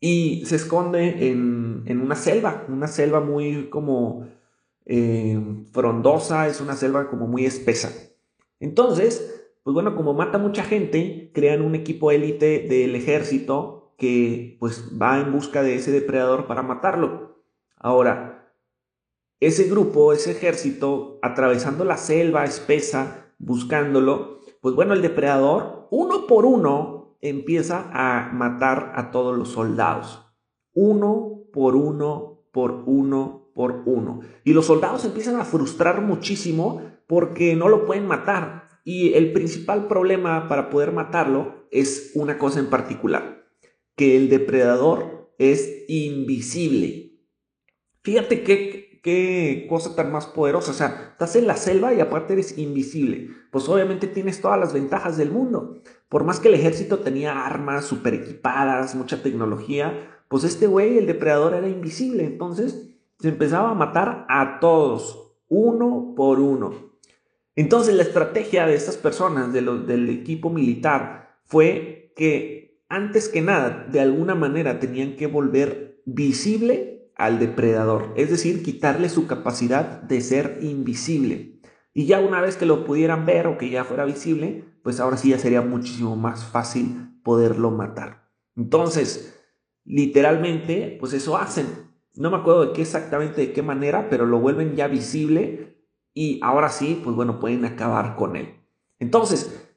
Y 0.00 0.44
se 0.44 0.56
esconde 0.56 1.30
en, 1.30 1.84
en 1.86 2.02
una 2.02 2.16
selva, 2.16 2.66
una 2.68 2.86
selva 2.86 3.20
muy 3.20 3.70
como 3.70 4.26
eh, 4.84 5.40
frondosa, 5.72 6.48
es 6.48 6.60
una 6.60 6.76
selva 6.76 7.08
como 7.08 7.26
muy 7.26 7.46
espesa. 7.46 7.92
Entonces, 8.60 9.48
pues 9.62 9.74
bueno, 9.74 9.96
como 9.96 10.12
mata 10.12 10.38
mucha 10.38 10.62
gente, 10.62 11.30
crean 11.34 11.62
un 11.62 11.74
equipo 11.74 12.10
élite 12.10 12.66
del 12.68 12.94
ejército 12.94 13.94
que 13.98 14.56
pues 14.60 14.92
va 15.00 15.18
en 15.20 15.32
busca 15.32 15.62
de 15.62 15.74
ese 15.74 15.90
depredador 15.90 16.46
para 16.46 16.62
matarlo. 16.62 17.42
Ahora, 17.76 18.52
ese 19.40 19.64
grupo, 19.64 20.12
ese 20.12 20.30
ejército, 20.30 21.18
atravesando 21.22 21.84
la 21.84 21.96
selva 21.96 22.44
espesa, 22.44 23.32
buscándolo, 23.38 24.40
pues 24.60 24.74
bueno, 24.74 24.94
el 24.94 25.02
depredador, 25.02 25.88
uno 25.90 26.26
por 26.26 26.46
uno, 26.46 26.95
empieza 27.28 27.90
a 27.92 28.32
matar 28.32 28.92
a 28.96 29.10
todos 29.10 29.36
los 29.36 29.50
soldados. 29.50 30.22
Uno 30.72 31.44
por 31.52 31.76
uno, 31.76 32.46
por 32.52 32.84
uno, 32.86 33.50
por 33.54 33.82
uno. 33.86 34.20
Y 34.44 34.52
los 34.52 34.66
soldados 34.66 35.04
empiezan 35.04 35.36
a 35.36 35.44
frustrar 35.44 36.02
muchísimo 36.02 36.82
porque 37.06 37.56
no 37.56 37.68
lo 37.68 37.86
pueden 37.86 38.06
matar. 38.06 38.68
Y 38.84 39.14
el 39.14 39.32
principal 39.32 39.88
problema 39.88 40.48
para 40.48 40.70
poder 40.70 40.92
matarlo 40.92 41.66
es 41.70 42.12
una 42.14 42.38
cosa 42.38 42.60
en 42.60 42.70
particular, 42.70 43.46
que 43.96 44.16
el 44.16 44.28
depredador 44.28 45.32
es 45.38 45.84
invisible. 45.88 47.18
Fíjate 48.02 48.42
qué, 48.42 48.85
qué 49.06 49.66
cosa 49.68 49.94
tan 49.94 50.10
más 50.10 50.26
poderosa. 50.26 50.72
O 50.72 50.74
sea, 50.74 51.10
estás 51.12 51.36
en 51.36 51.46
la 51.46 51.56
selva 51.56 51.94
y 51.94 52.00
aparte 52.00 52.32
eres 52.32 52.58
invisible. 52.58 53.28
Pues 53.52 53.68
obviamente 53.68 54.08
tienes 54.08 54.40
todas 54.40 54.58
las 54.58 54.72
ventajas 54.72 55.16
del 55.16 55.30
mundo. 55.30 55.80
Por 56.08 56.24
más 56.24 56.40
que 56.40 56.48
el 56.48 56.54
ejército 56.54 56.98
tenía 56.98 57.46
armas 57.46 57.84
super 57.84 58.14
equipadas, 58.14 58.96
mucha 58.96 59.22
tecnología, 59.22 60.24
pues 60.26 60.42
este 60.42 60.66
güey, 60.66 60.98
el 60.98 61.06
depredador, 61.06 61.54
era 61.54 61.68
invisible. 61.68 62.24
Entonces 62.24 62.96
se 63.20 63.28
empezaba 63.28 63.70
a 63.70 63.74
matar 63.74 64.26
a 64.28 64.58
todos, 64.58 65.36
uno 65.46 66.14
por 66.16 66.40
uno. 66.40 66.74
Entonces 67.54 67.94
la 67.94 68.02
estrategia 68.02 68.66
de 68.66 68.74
estas 68.74 68.96
personas, 68.96 69.52
de 69.52 69.62
del 69.62 70.10
equipo 70.10 70.50
militar, 70.50 71.38
fue 71.44 72.12
que 72.16 72.82
antes 72.88 73.28
que 73.28 73.40
nada, 73.40 73.86
de 73.88 74.00
alguna 74.00 74.34
manera, 74.34 74.80
tenían 74.80 75.14
que 75.14 75.28
volver 75.28 76.02
visible 76.06 76.95
al 77.16 77.38
depredador, 77.38 78.12
es 78.16 78.30
decir, 78.30 78.62
quitarle 78.62 79.08
su 79.08 79.26
capacidad 79.26 80.02
de 80.02 80.20
ser 80.20 80.58
invisible. 80.60 81.60
Y 81.94 82.06
ya 82.06 82.20
una 82.20 82.42
vez 82.42 82.56
que 82.56 82.66
lo 82.66 82.84
pudieran 82.84 83.24
ver 83.24 83.46
o 83.46 83.56
que 83.56 83.70
ya 83.70 83.84
fuera 83.84 84.04
visible, 84.04 84.64
pues 84.82 85.00
ahora 85.00 85.16
sí 85.16 85.30
ya 85.30 85.38
sería 85.38 85.62
muchísimo 85.62 86.14
más 86.14 86.44
fácil 86.44 87.18
poderlo 87.22 87.70
matar. 87.70 88.30
Entonces, 88.54 89.42
literalmente, 89.84 90.96
pues 91.00 91.14
eso 91.14 91.38
hacen. 91.38 91.66
No 92.14 92.30
me 92.30 92.36
acuerdo 92.36 92.66
de 92.66 92.72
qué 92.72 92.82
exactamente, 92.82 93.40
de 93.40 93.52
qué 93.52 93.62
manera, 93.62 94.08
pero 94.10 94.26
lo 94.26 94.38
vuelven 94.38 94.76
ya 94.76 94.88
visible 94.88 95.82
y 96.12 96.38
ahora 96.42 96.68
sí, 96.68 97.00
pues 97.02 97.16
bueno, 97.16 97.40
pueden 97.40 97.64
acabar 97.64 98.16
con 98.16 98.36
él. 98.36 98.60
Entonces, 98.98 99.70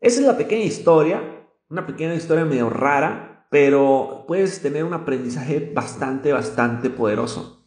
esa 0.00 0.20
es 0.20 0.26
la 0.26 0.36
pequeña 0.36 0.64
historia, 0.64 1.46
una 1.68 1.86
pequeña 1.86 2.14
historia 2.14 2.44
medio 2.44 2.70
rara, 2.70 3.35
pero 3.50 4.24
puedes 4.26 4.60
tener 4.60 4.84
un 4.84 4.94
aprendizaje 4.94 5.72
bastante, 5.74 6.32
bastante 6.32 6.90
poderoso. 6.90 7.64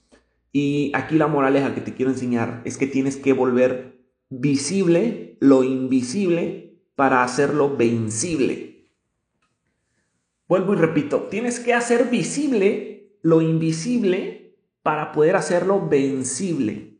Y 0.51 0.91
aquí 0.95 1.17
la 1.17 1.27
moraleja 1.27 1.75
que 1.75 1.81
te 1.81 1.93
quiero 1.93 2.11
enseñar 2.11 2.61
es 2.65 2.77
que 2.77 2.87
tienes 2.87 3.17
que 3.17 3.33
volver 3.33 3.99
visible 4.29 5.37
lo 5.39 5.63
invisible 5.63 6.81
para 6.95 7.23
hacerlo 7.23 7.77
vencible. 7.77 8.89
Vuelvo 10.47 10.73
y 10.73 10.77
repito, 10.77 11.27
tienes 11.29 11.59
que 11.59 11.73
hacer 11.73 12.09
visible 12.09 13.17
lo 13.21 13.41
invisible 13.41 14.57
para 14.81 15.11
poder 15.11 15.35
hacerlo 15.35 15.87
vencible. 15.87 16.97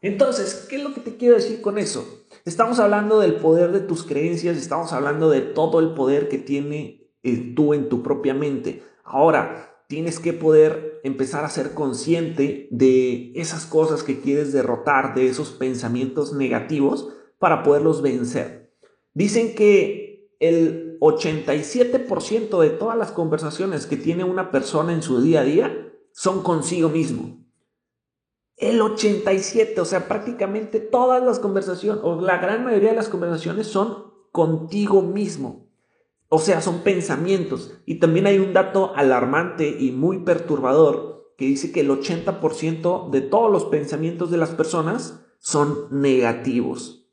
Entonces, 0.00 0.66
¿qué 0.68 0.76
es 0.76 0.82
lo 0.82 0.94
que 0.94 1.00
te 1.00 1.16
quiero 1.16 1.34
decir 1.34 1.60
con 1.60 1.78
eso? 1.78 2.26
Estamos 2.44 2.78
hablando 2.78 3.20
del 3.20 3.36
poder 3.36 3.72
de 3.72 3.80
tus 3.80 4.04
creencias, 4.04 4.56
estamos 4.56 4.92
hablando 4.92 5.30
de 5.30 5.40
todo 5.40 5.80
el 5.80 5.94
poder 5.94 6.28
que 6.28 6.38
tiene 6.38 7.05
eh, 7.26 7.52
tú 7.54 7.74
en 7.74 7.88
tu 7.88 8.02
propia 8.02 8.34
mente. 8.34 8.82
Ahora, 9.04 9.82
tienes 9.88 10.18
que 10.18 10.32
poder 10.32 11.00
empezar 11.04 11.44
a 11.44 11.50
ser 11.50 11.74
consciente 11.74 12.68
de 12.70 13.32
esas 13.34 13.66
cosas 13.66 14.02
que 14.02 14.20
quieres 14.20 14.52
derrotar, 14.52 15.14
de 15.14 15.26
esos 15.26 15.50
pensamientos 15.50 16.32
negativos 16.32 17.12
para 17.38 17.62
poderlos 17.62 18.02
vencer. 18.02 18.72
Dicen 19.14 19.54
que 19.54 20.30
el 20.40 20.98
87% 21.00 22.60
de 22.60 22.70
todas 22.70 22.96
las 22.96 23.12
conversaciones 23.12 23.86
que 23.86 23.96
tiene 23.96 24.24
una 24.24 24.50
persona 24.50 24.92
en 24.92 25.02
su 25.02 25.20
día 25.20 25.40
a 25.40 25.44
día 25.44 25.92
son 26.12 26.42
consigo 26.42 26.88
mismo. 26.88 27.44
El 28.56 28.80
87, 28.80 29.78
o 29.80 29.84
sea, 29.84 30.08
prácticamente 30.08 30.80
todas 30.80 31.22
las 31.22 31.38
conversaciones, 31.38 32.02
o 32.02 32.20
la 32.20 32.38
gran 32.38 32.64
mayoría 32.64 32.90
de 32.90 32.96
las 32.96 33.08
conversaciones 33.08 33.66
son 33.66 34.12
contigo 34.32 35.02
mismo. 35.02 35.65
O 36.28 36.38
sea, 36.38 36.60
son 36.60 36.80
pensamientos. 36.80 37.78
Y 37.86 38.00
también 38.00 38.26
hay 38.26 38.38
un 38.38 38.52
dato 38.52 38.94
alarmante 38.96 39.76
y 39.78 39.92
muy 39.92 40.18
perturbador 40.20 41.34
que 41.36 41.46
dice 41.46 41.70
que 41.70 41.80
el 41.80 41.90
80% 41.90 43.10
de 43.10 43.20
todos 43.20 43.52
los 43.52 43.66
pensamientos 43.66 44.30
de 44.30 44.38
las 44.38 44.50
personas 44.50 45.20
son 45.38 45.88
negativos. 45.90 47.08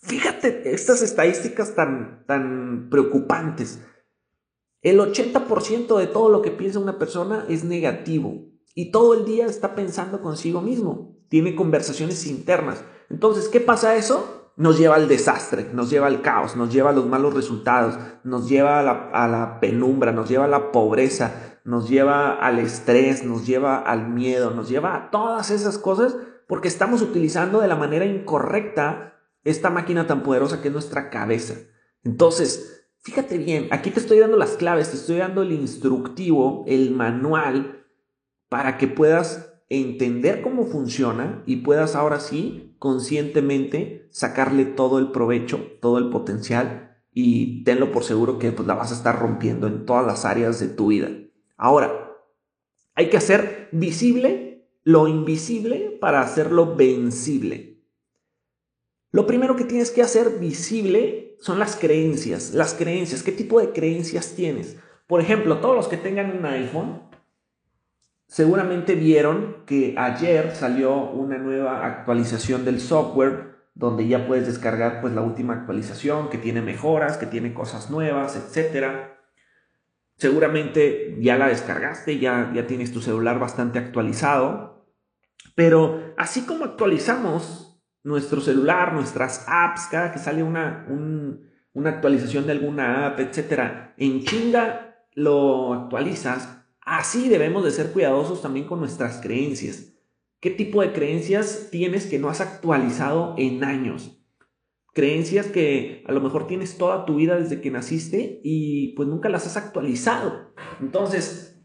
Fíjate 0.00 0.72
estas 0.72 1.02
estadísticas 1.02 1.74
tan, 1.74 2.24
tan 2.26 2.88
preocupantes. 2.90 3.80
El 4.80 5.00
80% 5.00 5.98
de 5.98 6.06
todo 6.06 6.28
lo 6.28 6.42
que 6.42 6.50
piensa 6.50 6.78
una 6.78 6.98
persona 6.98 7.44
es 7.48 7.64
negativo 7.64 8.48
y 8.74 8.92
todo 8.92 9.14
el 9.14 9.24
día 9.24 9.46
está 9.46 9.74
pensando 9.74 10.22
consigo 10.22 10.60
mismo, 10.60 11.16
tiene 11.28 11.56
conversaciones 11.56 12.26
internas. 12.26 12.84
Entonces, 13.10 13.48
¿qué 13.48 13.60
pasa 13.60 13.96
eso? 13.96 14.37
Nos 14.58 14.76
lleva 14.76 14.96
al 14.96 15.06
desastre, 15.06 15.70
nos 15.72 15.88
lleva 15.88 16.08
al 16.08 16.20
caos, 16.20 16.56
nos 16.56 16.72
lleva 16.72 16.90
a 16.90 16.92
los 16.92 17.06
malos 17.06 17.32
resultados, 17.32 17.96
nos 18.24 18.48
lleva 18.48 18.80
a 18.80 19.28
la, 19.28 19.60
penumbra, 19.60 20.10
nos 20.10 20.28
lleva 20.28 20.46
a 20.46 20.48
la 20.48 20.72
pobreza, 20.72 21.60
nos 21.64 21.88
lleva 21.88 22.32
al 22.34 22.58
estrés, 22.58 23.24
nos 23.24 23.46
lleva 23.46 23.78
al 23.78 24.08
miedo, 24.08 24.50
nos 24.50 24.68
lleva 24.68 24.96
a 24.96 25.10
todas 25.10 25.52
esas 25.52 25.78
cosas 25.78 26.16
porque 26.48 26.66
estamos 26.66 27.02
utilizando 27.02 27.60
de 27.60 27.68
la 27.68 27.76
manera 27.76 28.04
incorrecta 28.04 29.14
esta 29.44 29.70
máquina 29.70 30.08
tan 30.08 30.24
poderosa 30.24 30.60
que 30.60 30.68
es 30.68 30.74
nuestra 30.74 31.08
cabeza. 31.08 31.54
Entonces, 32.02 32.84
fíjate 32.98 33.38
bien, 33.38 33.68
aquí 33.70 33.92
te 33.92 34.00
estoy 34.00 34.18
dando 34.18 34.36
las 34.36 34.56
claves, 34.56 34.90
te 34.90 34.96
estoy 34.96 35.18
dando 35.18 35.42
el 35.42 35.52
instructivo, 35.52 36.64
el 36.66 36.90
manual 36.90 37.86
para 38.48 38.76
que 38.76 38.88
puedas 38.88 39.54
entender 39.68 40.42
cómo 40.42 40.66
funciona 40.66 41.42
y 41.46 41.56
puedas 41.56 41.94
ahora 41.94 42.20
sí 42.20 42.74
conscientemente 42.78 44.06
sacarle 44.10 44.64
todo 44.64 44.98
el 44.98 45.10
provecho, 45.10 45.60
todo 45.80 45.98
el 45.98 46.10
potencial 46.10 46.96
y 47.12 47.64
tenlo 47.64 47.92
por 47.92 48.04
seguro 48.04 48.38
que 48.38 48.52
pues, 48.52 48.66
la 48.66 48.74
vas 48.74 48.92
a 48.92 48.94
estar 48.94 49.18
rompiendo 49.18 49.66
en 49.66 49.84
todas 49.84 50.06
las 50.06 50.24
áreas 50.24 50.60
de 50.60 50.68
tu 50.68 50.88
vida. 50.88 51.10
Ahora, 51.56 52.16
hay 52.94 53.10
que 53.10 53.16
hacer 53.16 53.68
visible 53.72 54.48
lo 54.88 55.06
invisible 55.06 55.98
para 56.00 56.22
hacerlo 56.22 56.74
vencible. 56.74 57.82
Lo 59.10 59.26
primero 59.26 59.54
que 59.54 59.64
tienes 59.64 59.90
que 59.90 60.00
hacer 60.00 60.38
visible 60.38 61.36
son 61.40 61.58
las 61.58 61.76
creencias. 61.76 62.54
Las 62.54 62.72
creencias, 62.72 63.22
¿qué 63.22 63.32
tipo 63.32 63.60
de 63.60 63.72
creencias 63.72 64.34
tienes? 64.34 64.78
Por 65.06 65.20
ejemplo, 65.20 65.58
todos 65.58 65.76
los 65.76 65.88
que 65.88 65.98
tengan 65.98 66.36
un 66.36 66.46
iPhone, 66.46 67.02
Seguramente 68.28 68.94
vieron 68.94 69.64
que 69.64 69.94
ayer 69.96 70.54
salió 70.54 70.94
una 70.94 71.38
nueva 71.38 71.86
actualización 71.86 72.66
del 72.66 72.78
software 72.78 73.56
donde 73.74 74.06
ya 74.06 74.26
puedes 74.26 74.46
descargar 74.46 75.00
pues 75.00 75.14
la 75.14 75.22
última 75.22 75.54
actualización 75.54 76.28
que 76.28 76.36
tiene 76.36 76.60
mejoras, 76.60 77.16
que 77.16 77.24
tiene 77.24 77.54
cosas 77.54 77.90
nuevas, 77.90 78.36
etc. 78.36 78.86
Seguramente 80.16 81.16
ya 81.20 81.38
la 81.38 81.48
descargaste, 81.48 82.18
ya, 82.18 82.52
ya 82.54 82.66
tienes 82.66 82.92
tu 82.92 83.00
celular 83.00 83.38
bastante 83.38 83.78
actualizado 83.78 84.86
Pero 85.54 86.12
así 86.18 86.42
como 86.42 86.66
actualizamos 86.66 87.80
nuestro 88.04 88.42
celular, 88.42 88.92
nuestras 88.92 89.46
apps, 89.48 89.88
cada 89.90 90.12
que 90.12 90.18
sale 90.18 90.42
una, 90.42 90.86
una 91.72 91.90
actualización 91.90 92.44
de 92.46 92.52
alguna 92.52 93.06
app, 93.06 93.20
etcétera, 93.20 93.94
en 93.96 94.22
chinga 94.24 95.06
lo 95.14 95.72
actualizas, 95.72 96.58
así 96.96 97.28
debemos 97.28 97.64
de 97.64 97.70
ser 97.70 97.92
cuidadosos 97.92 98.42
también 98.42 98.66
con 98.66 98.80
nuestras 98.80 99.20
creencias. 99.20 99.94
¿Qué 100.40 100.50
tipo 100.50 100.82
de 100.82 100.92
creencias 100.92 101.68
tienes 101.70 102.06
que 102.06 102.18
no 102.18 102.28
has 102.28 102.40
actualizado 102.40 103.34
en 103.38 103.64
años? 103.64 104.18
creencias 104.98 105.46
que 105.46 106.02
a 106.08 106.12
lo 106.12 106.20
mejor 106.20 106.48
tienes 106.48 106.76
toda 106.76 107.04
tu 107.04 107.14
vida 107.14 107.36
desde 107.36 107.60
que 107.60 107.70
naciste 107.70 108.40
y 108.42 108.94
pues 108.96 109.08
nunca 109.08 109.28
las 109.28 109.46
has 109.46 109.56
actualizado. 109.56 110.52
Entonces, 110.80 111.62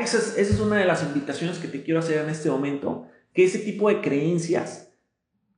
esa 0.00 0.18
es, 0.18 0.38
esa 0.38 0.54
es 0.54 0.60
una 0.60 0.76
de 0.76 0.84
las 0.84 1.02
invitaciones 1.02 1.58
que 1.58 1.66
te 1.66 1.82
quiero 1.82 1.98
hacer 1.98 2.22
en 2.22 2.30
este 2.30 2.48
momento, 2.48 3.08
que 3.32 3.42
ese 3.42 3.58
tipo 3.58 3.88
de 3.88 4.00
creencias 4.02 4.92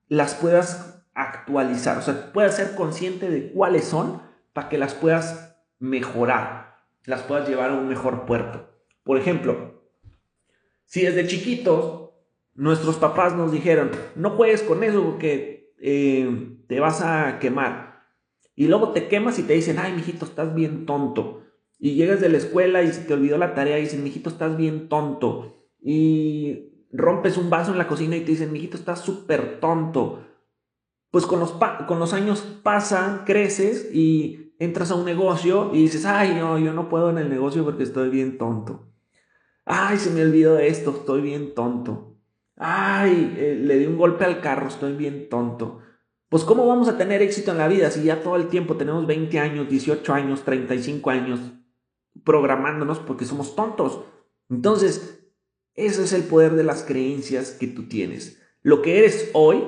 las 0.08 0.36
puedas 0.36 1.04
actualizar, 1.12 1.98
o 1.98 2.02
sea, 2.02 2.32
puedas 2.32 2.56
ser 2.56 2.74
consciente 2.74 3.28
de 3.28 3.52
cuáles 3.52 3.84
son 3.84 4.22
para 4.54 4.70
que 4.70 4.78
las 4.78 4.94
puedas 4.94 5.54
mejorar, 5.78 6.76
las 7.04 7.20
puedas 7.24 7.46
llevar 7.46 7.72
a 7.72 7.74
un 7.74 7.88
mejor 7.88 8.24
puerto. 8.24 8.67
Por 9.08 9.16
ejemplo, 9.16 9.80
si 10.84 11.00
desde 11.00 11.26
chiquitos 11.26 12.10
nuestros 12.52 12.96
papás 12.96 13.34
nos 13.34 13.50
dijeron, 13.50 13.90
no 14.16 14.32
juegues 14.32 14.62
con 14.62 14.84
eso 14.84 15.02
porque 15.02 15.72
eh, 15.80 16.58
te 16.68 16.78
vas 16.78 17.00
a 17.00 17.38
quemar. 17.38 18.02
Y 18.54 18.66
luego 18.66 18.90
te 18.90 19.08
quemas 19.08 19.38
y 19.38 19.44
te 19.44 19.54
dicen, 19.54 19.78
ay, 19.78 19.94
mijito, 19.94 20.26
estás 20.26 20.54
bien 20.54 20.84
tonto. 20.84 21.42
Y 21.78 21.94
llegas 21.94 22.20
de 22.20 22.28
la 22.28 22.36
escuela 22.36 22.82
y 22.82 22.90
te 22.90 23.14
olvidó 23.14 23.38
la 23.38 23.54
tarea 23.54 23.78
y 23.78 23.84
dicen, 23.84 24.04
mijito, 24.04 24.28
estás 24.28 24.58
bien 24.58 24.90
tonto. 24.90 25.56
Y 25.80 26.84
rompes 26.92 27.38
un 27.38 27.48
vaso 27.48 27.72
en 27.72 27.78
la 27.78 27.88
cocina 27.88 28.14
y 28.14 28.20
te 28.20 28.32
dicen, 28.32 28.52
mijito, 28.52 28.76
estás 28.76 29.00
súper 29.00 29.58
tonto. 29.58 30.22
Pues 31.10 31.24
con 31.24 31.40
los, 31.40 31.54
con 31.86 31.98
los 31.98 32.12
años 32.12 32.42
pasan, 32.62 33.24
creces 33.24 33.88
y 33.90 34.52
entras 34.58 34.90
a 34.90 34.96
un 34.96 35.06
negocio 35.06 35.70
y 35.72 35.80
dices, 35.84 36.04
ay, 36.04 36.34
no, 36.38 36.58
yo 36.58 36.74
no 36.74 36.90
puedo 36.90 37.08
en 37.08 37.16
el 37.16 37.30
negocio 37.30 37.64
porque 37.64 37.84
estoy 37.84 38.10
bien 38.10 38.36
tonto. 38.36 38.84
Ay, 39.68 39.98
se 39.98 40.10
me 40.10 40.22
olvidó 40.22 40.58
esto, 40.58 40.90
estoy 40.90 41.20
bien 41.20 41.54
tonto 41.54 42.08
ay, 42.58 43.34
eh, 43.38 43.58
le 43.60 43.78
di 43.78 43.86
un 43.86 43.96
golpe 43.96 44.24
al 44.24 44.40
carro, 44.40 44.68
estoy 44.68 44.92
bien 44.94 45.28
tonto. 45.28 45.80
Pues 46.28 46.44
¿cómo 46.44 46.66
vamos 46.66 46.88
a 46.88 46.98
tener 46.98 47.22
éxito 47.22 47.52
en 47.52 47.58
la 47.58 47.68
vida 47.68 47.90
si 47.90 48.02
ya 48.02 48.22
todo 48.22 48.36
el 48.36 48.48
tiempo 48.48 48.76
tenemos 48.76 49.06
20 49.06 49.38
años, 49.38 49.68
18 49.68 50.12
años, 50.12 50.42
35 50.42 51.10
años 51.10 51.40
programándonos 52.24 52.98
porque 52.98 53.24
somos 53.24 53.56
tontos? 53.56 54.00
Entonces, 54.50 55.24
ese 55.74 56.04
es 56.04 56.12
el 56.12 56.24
poder 56.24 56.54
de 56.54 56.64
las 56.64 56.82
creencias 56.82 57.52
que 57.52 57.68
tú 57.68 57.88
tienes. 57.88 58.42
Lo 58.60 58.82
que 58.82 58.98
eres 58.98 59.30
hoy, 59.32 59.64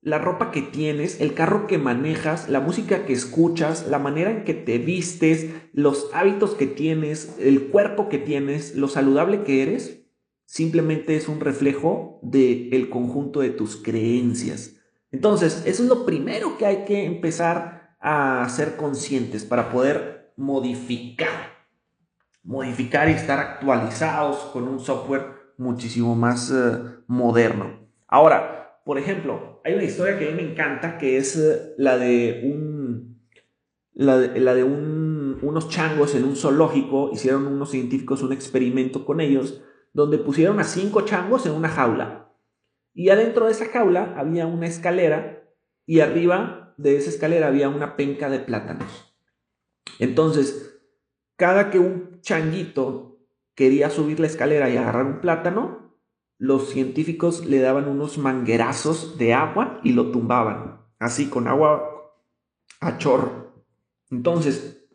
la 0.00 0.18
ropa 0.18 0.50
que 0.50 0.62
tienes, 0.62 1.20
el 1.20 1.34
carro 1.34 1.66
que 1.66 1.78
manejas, 1.78 2.48
la 2.48 2.60
música 2.60 3.04
que 3.04 3.12
escuchas, 3.12 3.88
la 3.88 3.98
manera 3.98 4.30
en 4.30 4.44
que 4.44 4.54
te 4.54 4.78
vistes, 4.78 5.50
los 5.72 6.10
hábitos 6.14 6.54
que 6.54 6.66
tienes, 6.66 7.36
el 7.38 7.68
cuerpo 7.68 8.08
que 8.08 8.18
tienes, 8.18 8.76
lo 8.76 8.88
saludable 8.88 9.42
que 9.42 9.62
eres, 9.62 10.02
simplemente 10.44 11.16
es 11.16 11.28
un 11.28 11.40
reflejo 11.40 12.20
del 12.22 12.88
conjunto 12.90 13.40
de 13.40 13.50
tus 13.50 13.76
creencias. 13.76 14.76
Entonces, 15.10 15.62
eso 15.66 15.82
es 15.82 15.88
lo 15.88 16.06
primero 16.06 16.58
que 16.58 16.66
hay 16.66 16.84
que 16.84 17.04
empezar 17.04 17.96
a 18.00 18.48
ser 18.48 18.76
conscientes 18.76 19.44
para 19.44 19.70
poder 19.70 20.32
modificar, 20.36 21.66
modificar 22.44 23.08
y 23.08 23.12
estar 23.12 23.38
actualizados 23.40 24.36
con 24.52 24.68
un 24.68 24.78
software 24.78 25.52
muchísimo 25.56 26.14
más 26.14 26.50
eh, 26.50 26.78
moderno. 27.08 27.88
Ahora, 28.06 28.80
por 28.84 28.98
ejemplo, 28.98 29.57
hay 29.68 29.74
una 29.74 29.84
historia 29.84 30.18
que 30.18 30.26
a 30.26 30.30
mí 30.30 30.42
me 30.42 30.50
encanta 30.50 30.96
que 30.96 31.18
es 31.18 31.36
eh, 31.36 31.74
la 31.76 31.98
de 31.98 32.40
un, 32.42 33.22
la 33.92 34.16
de, 34.16 34.64
unos 34.64 35.68
changos 35.68 36.14
en 36.14 36.24
un 36.24 36.36
zoológico, 36.36 37.10
hicieron 37.12 37.46
unos 37.46 37.70
científicos 37.70 38.22
un 38.22 38.32
experimento 38.32 39.04
con 39.04 39.20
ellos 39.20 39.62
donde 39.92 40.16
pusieron 40.16 40.58
a 40.58 40.64
cinco 40.64 41.02
changos 41.02 41.44
en 41.44 41.52
una 41.52 41.68
jaula. 41.68 42.32
Y 42.94 43.10
adentro 43.10 43.44
de 43.44 43.52
esa 43.52 43.66
jaula 43.66 44.14
había 44.16 44.46
una 44.46 44.66
escalera 44.66 45.46
y 45.84 46.00
arriba 46.00 46.74
de 46.78 46.96
esa 46.96 47.10
escalera 47.10 47.48
había 47.48 47.68
una 47.68 47.94
penca 47.94 48.30
de 48.30 48.38
plátanos. 48.38 49.14
Entonces, 49.98 50.80
cada 51.36 51.68
que 51.70 51.78
un 51.78 52.22
changuito 52.22 53.20
quería 53.54 53.90
subir 53.90 54.18
la 54.18 54.28
escalera 54.28 54.70
y 54.70 54.78
agarrar 54.78 55.04
un 55.04 55.20
plátano, 55.20 55.87
los 56.38 56.70
científicos 56.70 57.44
le 57.44 57.58
daban 57.58 57.88
unos 57.88 58.16
manguerazos 58.16 59.18
de 59.18 59.34
agua 59.34 59.80
y 59.82 59.92
lo 59.92 60.12
tumbaban, 60.12 60.80
así 60.98 61.28
con 61.28 61.48
agua 61.48 62.14
a 62.80 62.96
chorro. 62.98 63.64
Entonces, 64.10 64.88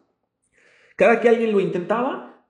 cada 0.96 1.20
que 1.20 1.30
alguien 1.30 1.52
lo 1.52 1.60
intentaba, 1.60 2.48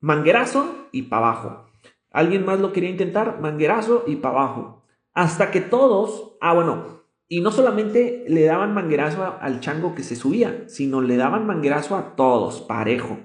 manguerazo 0.00 0.88
y 0.92 1.02
para 1.02 1.28
abajo. 1.28 1.70
Alguien 2.10 2.44
más 2.44 2.60
lo 2.60 2.72
quería 2.72 2.90
intentar, 2.90 3.40
manguerazo 3.40 4.04
y 4.06 4.16
para 4.16 4.38
abajo. 4.38 4.84
Hasta 5.14 5.50
que 5.50 5.60
todos, 5.60 6.36
ah 6.40 6.52
bueno, 6.52 7.04
y 7.28 7.40
no 7.40 7.50
solamente 7.50 8.24
le 8.28 8.44
daban 8.44 8.74
manguerazo 8.74 9.36
al 9.40 9.60
chango 9.60 9.94
que 9.94 10.02
se 10.02 10.14
subía, 10.14 10.64
sino 10.68 11.00
le 11.00 11.16
daban 11.16 11.46
manguerazo 11.46 11.96
a 11.96 12.14
todos, 12.16 12.60
parejo. 12.60 13.18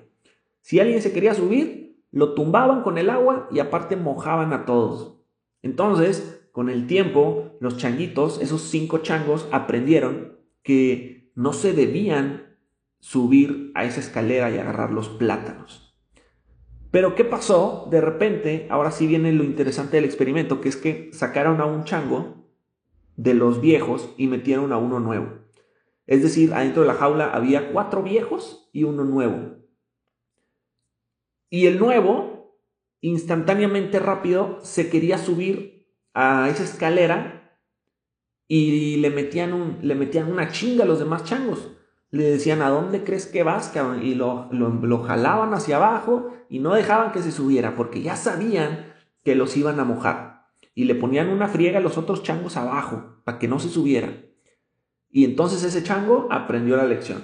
Si 0.61 0.79
alguien 0.79 1.01
se 1.01 1.11
quería 1.11 1.33
subir, 1.33 1.80
lo 2.11 2.33
tumbaban 2.33 2.83
con 2.83 2.97
el 2.97 3.09
agua 3.09 3.47
y 3.51 3.59
aparte 3.59 3.95
mojaban 3.95 4.53
a 4.53 4.65
todos. 4.65 5.21
Entonces, 5.61 6.49
con 6.51 6.69
el 6.69 6.87
tiempo, 6.87 7.57
los 7.59 7.77
changuitos, 7.77 8.41
esos 8.41 8.61
cinco 8.61 8.99
changos, 8.99 9.47
aprendieron 9.51 10.37
que 10.63 11.31
no 11.35 11.53
se 11.53 11.73
debían 11.73 12.57
subir 12.99 13.71
a 13.73 13.85
esa 13.85 13.99
escalera 13.99 14.51
y 14.51 14.57
agarrar 14.57 14.91
los 14.91 15.09
plátanos. 15.09 15.97
Pero 16.91 17.15
¿qué 17.15 17.23
pasó? 17.23 17.87
De 17.89 18.01
repente, 18.01 18.67
ahora 18.69 18.91
sí 18.91 19.07
viene 19.07 19.31
lo 19.31 19.45
interesante 19.45 19.95
del 19.95 20.05
experimento, 20.05 20.59
que 20.59 20.69
es 20.69 20.75
que 20.75 21.09
sacaron 21.13 21.61
a 21.61 21.65
un 21.65 21.85
chango 21.85 22.49
de 23.15 23.33
los 23.33 23.61
viejos 23.61 24.13
y 24.17 24.27
metieron 24.27 24.73
a 24.73 24.77
uno 24.77 24.99
nuevo. 24.99 25.41
Es 26.05 26.21
decir, 26.21 26.53
adentro 26.53 26.81
de 26.81 26.89
la 26.89 26.95
jaula 26.95 27.31
había 27.31 27.71
cuatro 27.71 28.03
viejos 28.03 28.69
y 28.73 28.83
uno 28.83 29.05
nuevo. 29.05 29.60
Y 31.51 31.67
el 31.67 31.77
nuevo, 31.77 32.57
instantáneamente 33.01 33.99
rápido, 33.99 34.57
se 34.63 34.89
quería 34.89 35.19
subir 35.19 35.87
a 36.15 36.49
esa 36.49 36.63
escalera 36.63 37.59
y 38.47 38.95
le 38.97 39.11
metían, 39.11 39.53
un, 39.53 39.77
le 39.83 39.93
metían 39.93 40.31
una 40.31 40.51
chinga 40.51 40.83
a 40.83 40.87
los 40.87 40.97
demás 40.97 41.25
changos 41.25 41.69
le 42.11 42.29
decían, 42.29 42.61
¿a 42.61 42.69
dónde 42.69 43.03
crees 43.03 43.25
que 43.25 43.43
vas? 43.43 43.73
Y 44.01 44.15
lo, 44.15 44.49
lo, 44.51 45.03
jalaban 45.03 45.53
hacia 45.53 45.77
abajo 45.77 46.33
y 46.49 46.59
no 46.59 46.73
dejaban 46.73 47.13
que 47.13 47.23
se 47.23 47.31
subiera 47.31 47.75
porque 47.77 48.01
ya 48.01 48.17
sabían 48.17 48.93
que 49.23 49.33
los 49.33 49.55
iban 49.55 49.79
a 49.79 49.85
mojar. 49.85 50.49
Y 50.75 50.83
le 50.85 50.95
ponían 50.95 51.29
una 51.29 51.47
friega 51.47 51.79
a 51.79 51.81
los 51.81 51.97
otros 51.97 52.21
changos 52.21 52.57
abajo 52.57 53.21
para 53.23 53.39
que 53.39 53.47
no 53.47 53.59
se 53.59 53.69
subiera. 53.69 54.13
Y 55.09 55.23
entonces 55.23 55.63
ese 55.63 55.83
chango 55.83 56.27
aprendió 56.29 56.75
la 56.75 56.85
lección. 56.85 57.23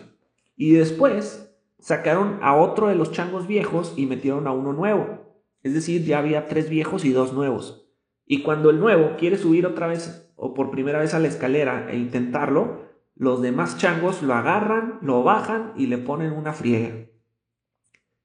Y 0.56 0.72
después 0.72 1.47
sacaron 1.88 2.40
a 2.42 2.54
otro 2.54 2.90
de 2.90 2.96
los 2.96 3.14
changos 3.14 3.48
viejos 3.48 3.94
y 3.96 4.08
metieron 4.08 4.46
a 4.46 4.52
uno 4.52 4.74
nuevo. 4.74 5.38
Es 5.64 5.74
decir, 5.74 6.04
ya 6.04 6.20
había 6.20 6.48
tres 6.48 6.70
viejos 6.70 7.06
y 7.06 7.14
dos 7.14 7.32
nuevos. 7.32 7.90
Y 8.26 8.44
cuando 8.44 8.72
el 8.72 8.82
nuevo 8.82 9.16
quiere 9.18 9.38
subir 9.38 9.66
otra 9.66 9.88
vez 9.88 10.30
o 10.36 10.54
por 10.54 10.70
primera 10.70 11.00
vez 11.00 11.14
a 11.14 11.20
la 11.20 11.30
escalera 11.30 11.90
e 11.90 11.96
intentarlo, 11.96 12.82
los 13.16 13.42
demás 13.42 13.78
changos 13.78 14.22
lo 14.22 14.34
agarran, 14.34 15.00
lo 15.02 15.24
bajan 15.24 15.72
y 15.78 15.88
le 15.88 15.98
ponen 15.98 16.34
una 16.34 16.52
friega. 16.52 17.06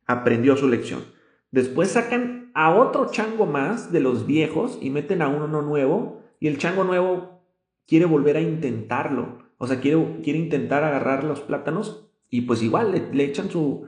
Aprendió 0.06 0.56
su 0.56 0.66
lección. 0.66 1.04
Después 1.52 1.92
sacan 1.92 2.50
a 2.54 2.74
otro 2.74 3.12
chango 3.12 3.46
más 3.46 3.92
de 3.92 4.00
los 4.00 4.26
viejos 4.26 4.76
y 4.82 4.90
meten 4.90 5.22
a 5.22 5.28
uno 5.28 5.62
nuevo 5.62 6.20
y 6.40 6.48
el 6.48 6.58
chango 6.58 6.82
nuevo 6.82 7.44
quiere 7.86 8.06
volver 8.06 8.38
a 8.38 8.40
intentarlo. 8.40 9.38
O 9.58 9.68
sea, 9.68 9.78
quiere, 9.78 10.18
quiere 10.24 10.40
intentar 10.40 10.82
agarrar 10.82 11.22
los 11.22 11.42
plátanos 11.42 12.08
y 12.32 12.40
pues 12.40 12.62
igual 12.62 13.10
le, 13.12 13.24
echan 13.24 13.50
su, 13.50 13.86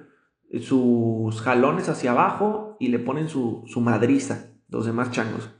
sus 0.61 1.41
jalones 1.41 1.89
hacia 1.89 2.11
abajo 2.11 2.77
y 2.79 2.89
le 2.89 2.99
ponen 2.99 3.31
su, 3.31 3.65
su 3.67 3.81
madriza, 3.81 4.51
los 4.69 4.85
demás 4.85 5.11
changos. 5.13 5.51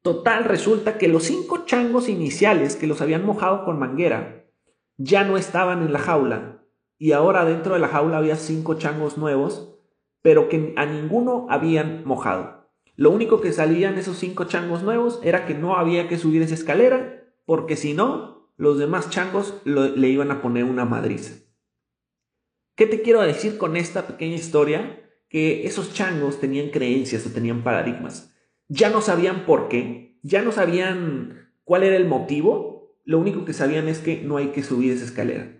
Total, 0.00 0.44
resulta 0.44 0.96
que 0.96 1.08
los 1.08 1.24
cinco 1.24 1.64
changos 1.66 2.08
iniciales 2.08 2.76
que 2.76 2.86
los 2.86 3.02
habían 3.02 3.26
mojado 3.26 3.64
con 3.64 3.80
manguera 3.80 4.46
ya 4.96 5.24
no 5.24 5.36
estaban 5.36 5.82
en 5.82 5.92
la 5.92 5.98
jaula 5.98 6.62
y 6.98 7.10
ahora 7.10 7.44
dentro 7.44 7.74
de 7.74 7.80
la 7.80 7.88
jaula 7.88 8.18
había 8.18 8.36
cinco 8.36 8.74
changos 8.74 9.18
nuevos, 9.18 9.74
pero 10.22 10.48
que 10.48 10.72
a 10.76 10.86
ninguno 10.86 11.48
habían 11.50 12.04
mojado. 12.04 12.70
Lo 12.94 13.10
único 13.10 13.40
que 13.40 13.52
salían 13.52 13.98
esos 13.98 14.18
cinco 14.18 14.44
changos 14.44 14.84
nuevos 14.84 15.18
era 15.24 15.46
que 15.46 15.54
no 15.54 15.76
había 15.76 16.06
que 16.06 16.16
subir 16.16 16.42
esa 16.42 16.54
escalera, 16.54 17.24
porque 17.44 17.74
si 17.74 17.92
no, 17.92 18.52
los 18.56 18.78
demás 18.78 19.10
changos 19.10 19.60
le 19.64 20.08
iban 20.08 20.30
a 20.30 20.40
poner 20.42 20.62
una 20.62 20.84
madriza. 20.84 21.43
¿Qué 22.74 22.86
te 22.86 23.02
quiero 23.02 23.22
decir 23.22 23.56
con 23.56 23.76
esta 23.76 24.06
pequeña 24.06 24.34
historia? 24.34 25.00
Que 25.28 25.66
esos 25.66 25.94
changos 25.94 26.40
tenían 26.40 26.70
creencias 26.70 27.24
o 27.24 27.30
tenían 27.30 27.62
paradigmas. 27.62 28.34
Ya 28.68 28.90
no 28.90 29.00
sabían 29.00 29.46
por 29.46 29.68
qué, 29.68 30.18
ya 30.22 30.42
no 30.42 30.50
sabían 30.50 31.52
cuál 31.62 31.84
era 31.84 31.96
el 31.96 32.06
motivo, 32.06 32.98
lo 33.04 33.18
único 33.18 33.44
que 33.44 33.52
sabían 33.52 33.88
es 33.88 33.98
que 33.98 34.22
no 34.22 34.38
hay 34.38 34.48
que 34.48 34.62
subir 34.62 34.92
esa 34.92 35.04
escalera. 35.04 35.52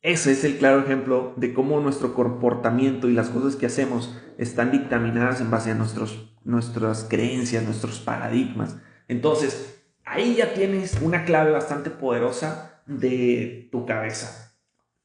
Ese 0.00 0.32
es 0.32 0.42
el 0.44 0.58
claro 0.58 0.80
ejemplo 0.80 1.34
de 1.36 1.52
cómo 1.54 1.80
nuestro 1.80 2.14
comportamiento 2.14 3.08
y 3.08 3.12
las 3.12 3.28
cosas 3.28 3.56
que 3.56 3.66
hacemos 3.66 4.18
están 4.38 4.72
dictaminadas 4.72 5.40
en 5.40 5.50
base 5.50 5.70
a 5.70 5.74
nuestros, 5.74 6.36
nuestras 6.44 7.04
creencias, 7.04 7.64
nuestros 7.64 8.00
paradigmas. 8.00 8.76
Entonces, 9.06 9.84
ahí 10.04 10.36
ya 10.36 10.54
tienes 10.54 11.00
una 11.00 11.24
clave 11.24 11.52
bastante 11.52 11.90
poderosa 11.90 12.82
de 12.86 13.68
tu 13.70 13.86
cabeza. 13.86 14.47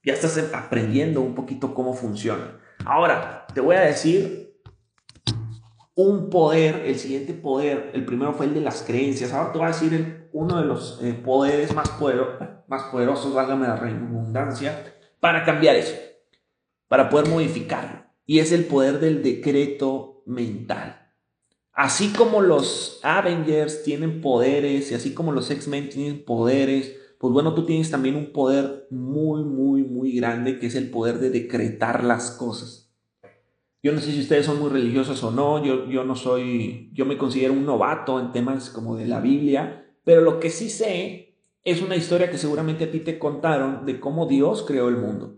Ya 0.03 0.13
estás 0.13 0.37
aprendiendo 0.53 1.21
un 1.21 1.35
poquito 1.35 1.73
cómo 1.73 1.93
funciona. 1.93 2.59
Ahora, 2.85 3.47
te 3.53 3.61
voy 3.61 3.75
a 3.75 3.81
decir 3.81 4.59
un 5.95 6.29
poder, 6.29 6.83
el 6.85 6.97
siguiente 6.97 7.33
poder, 7.33 7.91
el 7.93 8.05
primero 8.05 8.33
fue 8.33 8.47
el 8.47 8.53
de 8.53 8.61
las 8.61 8.83
creencias. 8.83 9.31
Ahora 9.31 9.51
te 9.51 9.57
voy 9.59 9.67
a 9.67 9.71
decir 9.71 10.29
uno 10.33 10.59
de 10.59 10.65
los 10.65 10.99
eh, 11.01 11.13
poderes 11.13 11.73
más 11.73 11.89
poderosos 11.89 13.33
válgame 13.33 13.67
la 13.67 13.75
redundancia, 13.75 14.93
para 15.19 15.45
cambiar 15.45 15.75
eso, 15.75 15.95
para 16.87 17.09
poder 17.09 17.29
modificarlo. 17.29 18.03
Y 18.25 18.39
es 18.39 18.51
el 18.51 18.65
poder 18.65 18.99
del 18.99 19.23
decreto 19.23 20.23
mental. 20.25 21.11
Así 21.71 22.09
como 22.13 22.41
los 22.41 22.99
Avengers 23.03 23.83
tienen 23.83 24.21
poderes 24.21 24.91
y 24.91 24.95
así 24.95 25.13
como 25.13 25.31
los 25.31 25.49
X-Men 25.49 25.89
tienen 25.89 26.23
poderes, 26.23 26.95
pues 27.23 27.31
bueno, 27.31 27.53
tú 27.53 27.65
tienes 27.65 27.89
también 27.89 28.17
un 28.17 28.33
poder 28.33 28.85
muy, 28.89 29.45
muy, 29.45 29.81
muy 29.83 30.11
grande 30.11 30.59
que 30.59 30.65
es 30.65 30.75
el 30.75 30.89
poder 30.89 31.19
de 31.19 31.29
decretar 31.29 32.03
las 32.03 32.31
cosas. 32.31 32.93
Yo 33.81 33.93
no 33.93 34.01
sé 34.01 34.11
si 34.11 34.19
ustedes 34.19 34.45
son 34.45 34.59
muy 34.59 34.69
religiosos 34.69 35.23
o 35.23 35.31
no, 35.31 35.63
yo, 35.63 35.87
yo 35.87 36.03
no 36.03 36.17
soy, 36.17 36.89
yo 36.91 37.05
me 37.05 37.17
considero 37.17 37.53
un 37.53 37.65
novato 37.65 38.19
en 38.19 38.33
temas 38.33 38.69
como 38.69 38.97
de 38.97 39.07
la 39.07 39.21
Biblia, 39.21 39.89
pero 40.03 40.19
lo 40.19 40.41
que 40.41 40.49
sí 40.49 40.69
sé 40.69 41.37
es 41.63 41.81
una 41.81 41.95
historia 41.95 42.29
que 42.29 42.37
seguramente 42.37 42.83
a 42.83 42.91
ti 42.91 42.99
te 42.99 43.17
contaron 43.17 43.85
de 43.85 44.01
cómo 44.01 44.25
Dios 44.25 44.65
creó 44.67 44.89
el 44.89 44.97
mundo. 44.97 45.37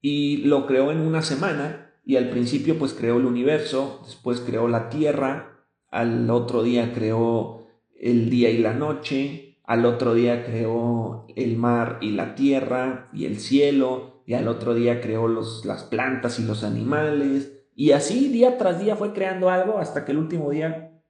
Y 0.00 0.38
lo 0.38 0.66
creó 0.66 0.90
en 0.90 1.00
una 1.00 1.20
semana 1.20 1.92
y 2.02 2.16
al 2.16 2.30
principio 2.30 2.78
pues 2.78 2.94
creó 2.94 3.18
el 3.18 3.26
universo, 3.26 4.00
después 4.06 4.40
creó 4.40 4.68
la 4.68 4.88
tierra, 4.88 5.66
al 5.90 6.30
otro 6.30 6.62
día 6.62 6.94
creó 6.94 7.66
el 7.94 8.30
día 8.30 8.48
y 8.48 8.56
la 8.56 8.72
noche, 8.72 9.49
al 9.70 9.86
otro 9.86 10.14
día 10.14 10.44
creó 10.44 11.28
el 11.36 11.56
mar 11.56 11.98
y 12.00 12.10
la 12.10 12.34
tierra 12.34 13.08
y 13.12 13.26
el 13.26 13.38
cielo, 13.38 14.24
y 14.26 14.34
al 14.34 14.48
otro 14.48 14.74
día 14.74 15.00
creó 15.00 15.28
los, 15.28 15.64
las 15.64 15.84
plantas 15.84 16.40
y 16.40 16.42
los 16.42 16.64
animales, 16.64 17.52
y 17.76 17.92
así 17.92 18.30
día 18.30 18.58
tras 18.58 18.80
día 18.80 18.96
fue 18.96 19.12
creando 19.12 19.48
algo 19.48 19.78
hasta 19.78 20.04
que 20.04 20.10
el 20.10 20.18
último 20.18 20.50
día 20.50 21.00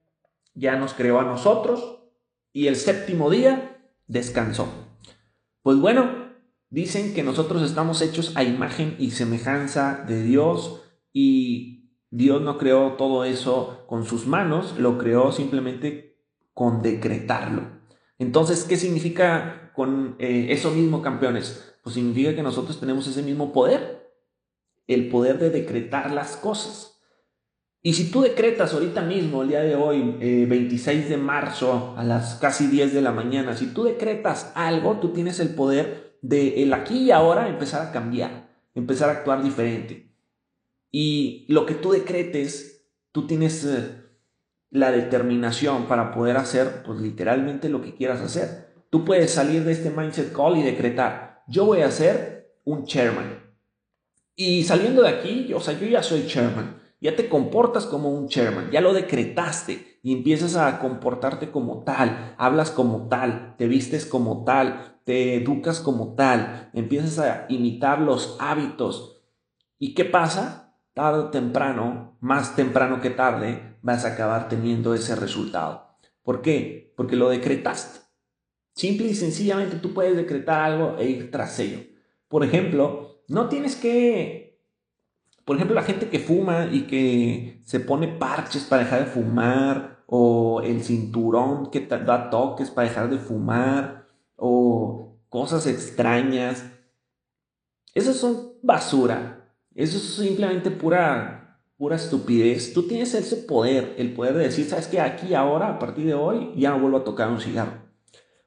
ya 0.52 0.76
nos 0.76 0.92
creó 0.92 1.20
a 1.20 1.24
nosotros, 1.24 2.02
y 2.52 2.66
el 2.66 2.76
séptimo 2.76 3.30
día 3.30 3.78
descansó. 4.08 4.68
Pues 5.62 5.78
bueno, 5.78 6.34
dicen 6.68 7.14
que 7.14 7.22
nosotros 7.22 7.62
estamos 7.62 8.02
hechos 8.02 8.36
a 8.36 8.44
imagen 8.44 8.94
y 8.98 9.12
semejanza 9.12 10.04
de 10.06 10.22
Dios 10.22 10.82
y 11.14 11.94
Dios 12.10 12.42
no 12.42 12.58
creó 12.58 12.92
todo 12.98 13.24
eso 13.24 13.86
con 13.86 14.04
sus 14.04 14.26
manos, 14.26 14.78
lo 14.78 14.98
creó 14.98 15.32
simplemente 15.32 16.18
con 16.52 16.82
decretarlo. 16.82 17.79
Entonces, 18.20 18.64
¿qué 18.64 18.76
significa 18.76 19.72
con 19.74 20.16
eh, 20.18 20.48
eso 20.50 20.70
mismo, 20.70 21.00
campeones? 21.00 21.74
Pues 21.82 21.94
significa 21.94 22.34
que 22.34 22.42
nosotros 22.42 22.78
tenemos 22.78 23.06
ese 23.06 23.22
mismo 23.22 23.50
poder, 23.50 24.12
el 24.86 25.08
poder 25.08 25.38
de 25.38 25.48
decretar 25.48 26.12
las 26.12 26.36
cosas. 26.36 27.00
Y 27.80 27.94
si 27.94 28.10
tú 28.10 28.20
decretas 28.20 28.74
ahorita 28.74 29.00
mismo, 29.00 29.40
el 29.40 29.48
día 29.48 29.62
de 29.62 29.74
hoy, 29.74 30.02
26 30.20 31.06
eh, 31.06 31.08
de 31.08 31.16
marzo, 31.16 31.94
a 31.96 32.04
las 32.04 32.34
casi 32.34 32.66
10 32.66 32.92
de 32.92 33.00
la 33.00 33.10
mañana, 33.10 33.56
si 33.56 33.68
tú 33.68 33.84
decretas 33.84 34.52
algo, 34.54 35.00
tú 35.00 35.14
tienes 35.14 35.40
el 35.40 35.54
poder 35.54 36.18
de 36.20 36.62
el 36.62 36.74
aquí 36.74 37.04
y 37.04 37.10
ahora 37.12 37.48
empezar 37.48 37.80
a 37.86 37.90
cambiar, 37.90 38.50
empezar 38.74 39.08
a 39.08 39.12
actuar 39.12 39.42
diferente. 39.42 40.14
Y 40.90 41.46
lo 41.48 41.64
que 41.64 41.72
tú 41.72 41.92
decretes, 41.92 42.86
tú 43.12 43.26
tienes 43.26 43.64
eh, 43.64 44.09
la 44.70 44.92
determinación 44.92 45.86
para 45.86 46.12
poder 46.12 46.36
hacer, 46.36 46.82
pues 46.84 47.00
literalmente 47.00 47.68
lo 47.68 47.82
que 47.82 47.94
quieras 47.94 48.20
hacer. 48.20 48.74
Tú 48.90 49.04
puedes 49.04 49.32
salir 49.32 49.64
de 49.64 49.72
este 49.72 49.90
mindset 49.90 50.32
call 50.32 50.56
y 50.58 50.62
decretar, 50.62 51.42
yo 51.48 51.64
voy 51.64 51.82
a 51.82 51.90
ser 51.90 52.54
un 52.64 52.84
chairman. 52.84 53.40
Y 54.36 54.64
saliendo 54.64 55.02
de 55.02 55.08
aquí, 55.08 55.52
o 55.52 55.60
sea, 55.60 55.78
yo 55.78 55.86
ya 55.86 56.02
soy 56.02 56.26
chairman 56.26 56.80
ya 57.00 57.16
te 57.16 57.28
comportas 57.28 57.86
como 57.86 58.10
un 58.10 58.28
chairman, 58.28 58.70
ya 58.70 58.80
lo 58.80 58.92
decretaste 58.92 59.98
y 60.02 60.12
empiezas 60.12 60.56
a 60.56 60.78
comportarte 60.78 61.50
como 61.50 61.82
tal, 61.82 62.34
hablas 62.36 62.70
como 62.70 63.08
tal, 63.08 63.54
te 63.56 63.66
vistes 63.66 64.04
como 64.04 64.44
tal, 64.44 64.98
te 65.04 65.36
educas 65.36 65.80
como 65.80 66.14
tal, 66.14 66.70
empiezas 66.74 67.18
a 67.18 67.46
imitar 67.48 68.00
los 68.00 68.36
hábitos. 68.38 69.22
¿Y 69.78 69.94
qué 69.94 70.04
pasa? 70.04 70.76
Tarde 70.92 71.20
o 71.20 71.30
temprano, 71.30 72.18
más 72.20 72.54
temprano 72.54 73.00
que 73.00 73.10
tarde, 73.10 73.69
vas 73.82 74.04
a 74.04 74.14
acabar 74.14 74.48
teniendo 74.48 74.94
ese 74.94 75.16
resultado. 75.16 75.98
¿Por 76.22 76.42
qué? 76.42 76.92
Porque 76.96 77.16
lo 77.16 77.28
decretaste. 77.28 78.00
Simple 78.74 79.08
y 79.08 79.14
sencillamente 79.14 79.76
tú 79.76 79.92
puedes 79.92 80.16
decretar 80.16 80.62
algo 80.62 80.96
e 80.98 81.08
ir 81.08 81.30
tras 81.30 81.58
ello. 81.58 81.80
Por 82.28 82.44
ejemplo, 82.44 83.22
no 83.28 83.48
tienes 83.48 83.76
que 83.76 84.50
por 85.50 85.56
ejemplo, 85.56 85.74
la 85.74 85.82
gente 85.82 86.08
que 86.08 86.20
fuma 86.20 86.68
y 86.70 86.82
que 86.82 87.60
se 87.64 87.80
pone 87.80 88.06
parches 88.06 88.62
para 88.62 88.84
dejar 88.84 89.00
de 89.00 89.10
fumar, 89.10 90.04
o 90.06 90.60
el 90.62 90.80
cinturón 90.84 91.72
que 91.72 91.80
da 91.80 92.30
toques 92.30 92.70
para 92.70 92.88
dejar 92.88 93.10
de 93.10 93.18
fumar, 93.18 94.06
o 94.36 95.18
cosas 95.28 95.66
extrañas. 95.66 96.64
Esas 97.94 98.16
son 98.16 98.52
basura. 98.62 99.52
Eso 99.74 99.96
es 99.96 100.14
simplemente 100.14 100.70
pura, 100.70 101.39
pura 101.80 101.96
estupidez. 101.96 102.74
Tú 102.74 102.86
tienes 102.86 103.14
ese 103.14 103.36
poder, 103.36 103.94
el 103.96 104.12
poder 104.12 104.34
de 104.34 104.44
decir, 104.44 104.66
sabes 104.66 104.86
que 104.86 105.00
aquí 105.00 105.32
ahora, 105.32 105.70
a 105.70 105.78
partir 105.78 106.04
de 106.04 106.12
hoy, 106.12 106.52
ya 106.54 106.70
no 106.70 106.80
vuelvo 106.80 106.98
a 106.98 107.04
tocar 107.04 107.30
un 107.30 107.40
cigarro. 107.40 107.72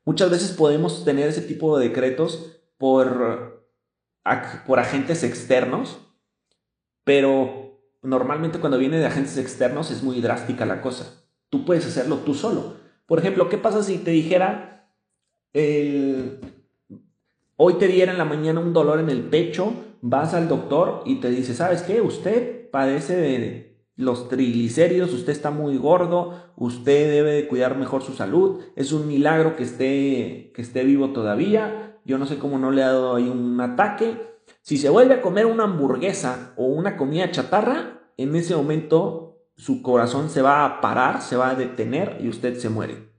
Muchas 0.06 0.30
veces 0.30 0.52
podemos 0.52 1.04
tener 1.04 1.28
ese 1.28 1.42
tipo 1.42 1.80
de 1.80 1.90
decretos 1.90 2.62
por, 2.78 3.66
por 4.68 4.80
agentes 4.80 5.24
externos 5.24 5.98
pero 7.04 7.80
normalmente 8.02 8.60
cuando 8.60 8.78
viene 8.78 8.98
de 8.98 9.06
agentes 9.06 9.38
externos 9.38 9.92
es 9.92 10.04
muy 10.04 10.22
drástica 10.22 10.66
la 10.66 10.82
cosa. 10.82 11.24
Tú 11.50 11.66
puedes 11.66 11.86
hacerlo 11.86 12.18
tú 12.18 12.34
solo. 12.34 12.76
Por 13.06 13.20
ejemplo, 13.20 13.50
¿qué 13.50 13.58
pasa 13.58 13.84
si 13.84 13.98
te 13.98 14.12
dijera, 14.12 14.90
hoy 15.54 16.40
te 17.78 17.88
diera 17.88 18.12
en 18.12 18.18
la 18.18 18.26
mañana 18.26 18.60
un 18.60 18.74
dolor 18.74 19.00
en 19.00 19.10
el 19.10 19.24
pecho, 19.24 19.74
vas 20.02 20.34
al 20.34 20.48
doctor 20.48 21.04
y 21.06 21.18
te 21.18 21.30
dice, 21.30 21.54
¿sabes 21.54 21.84
qué? 21.84 22.02
Usted 22.02 22.53
padece 22.74 23.16
de 23.16 23.86
los 23.96 24.30
triglicéridos, 24.30 25.14
usted 25.14 25.32
está 25.32 25.52
muy 25.52 25.78
gordo, 25.78 26.52
usted 26.56 27.08
debe 27.12 27.34
de 27.34 27.48
cuidar 27.48 27.78
mejor 27.78 28.02
su 28.02 28.14
salud, 28.14 28.64
es 28.76 28.92
un 28.92 29.08
milagro 29.08 29.56
que 29.56 29.62
esté, 29.62 30.52
que 30.56 30.64
esté 30.64 30.84
vivo 30.84 31.14
todavía, 31.14 32.00
yo 32.04 32.18
no 32.18 32.26
sé 32.26 32.40
cómo 32.40 32.58
no 32.58 32.72
le 32.72 32.82
ha 32.82 32.88
dado 32.88 33.16
ahí 33.16 33.30
un 33.30 33.62
ataque, 33.62 34.20
si 34.64 34.80
se 34.80 34.90
vuelve 34.90 35.14
a 35.14 35.22
comer 35.22 35.46
una 35.46 35.66
hamburguesa 35.66 36.56
o 36.58 36.66
una 36.66 36.98
comida 36.98 37.30
chatarra, 37.30 38.02
en 38.18 38.36
ese 38.36 38.56
momento 38.56 39.46
su 39.56 39.84
corazón 39.84 40.32
se 40.32 40.42
va 40.42 40.66
a 40.66 40.82
parar, 40.82 41.22
se 41.22 41.36
va 41.36 41.52
a 41.52 41.56
detener 41.56 42.18
y 42.22 42.28
usted 42.28 42.58
se 42.58 42.70
muere. 42.70 43.14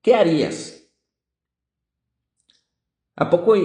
¿Qué 0.00 0.14
harías? 0.14 0.92
¿A 3.16 3.28
poco 3.30 3.56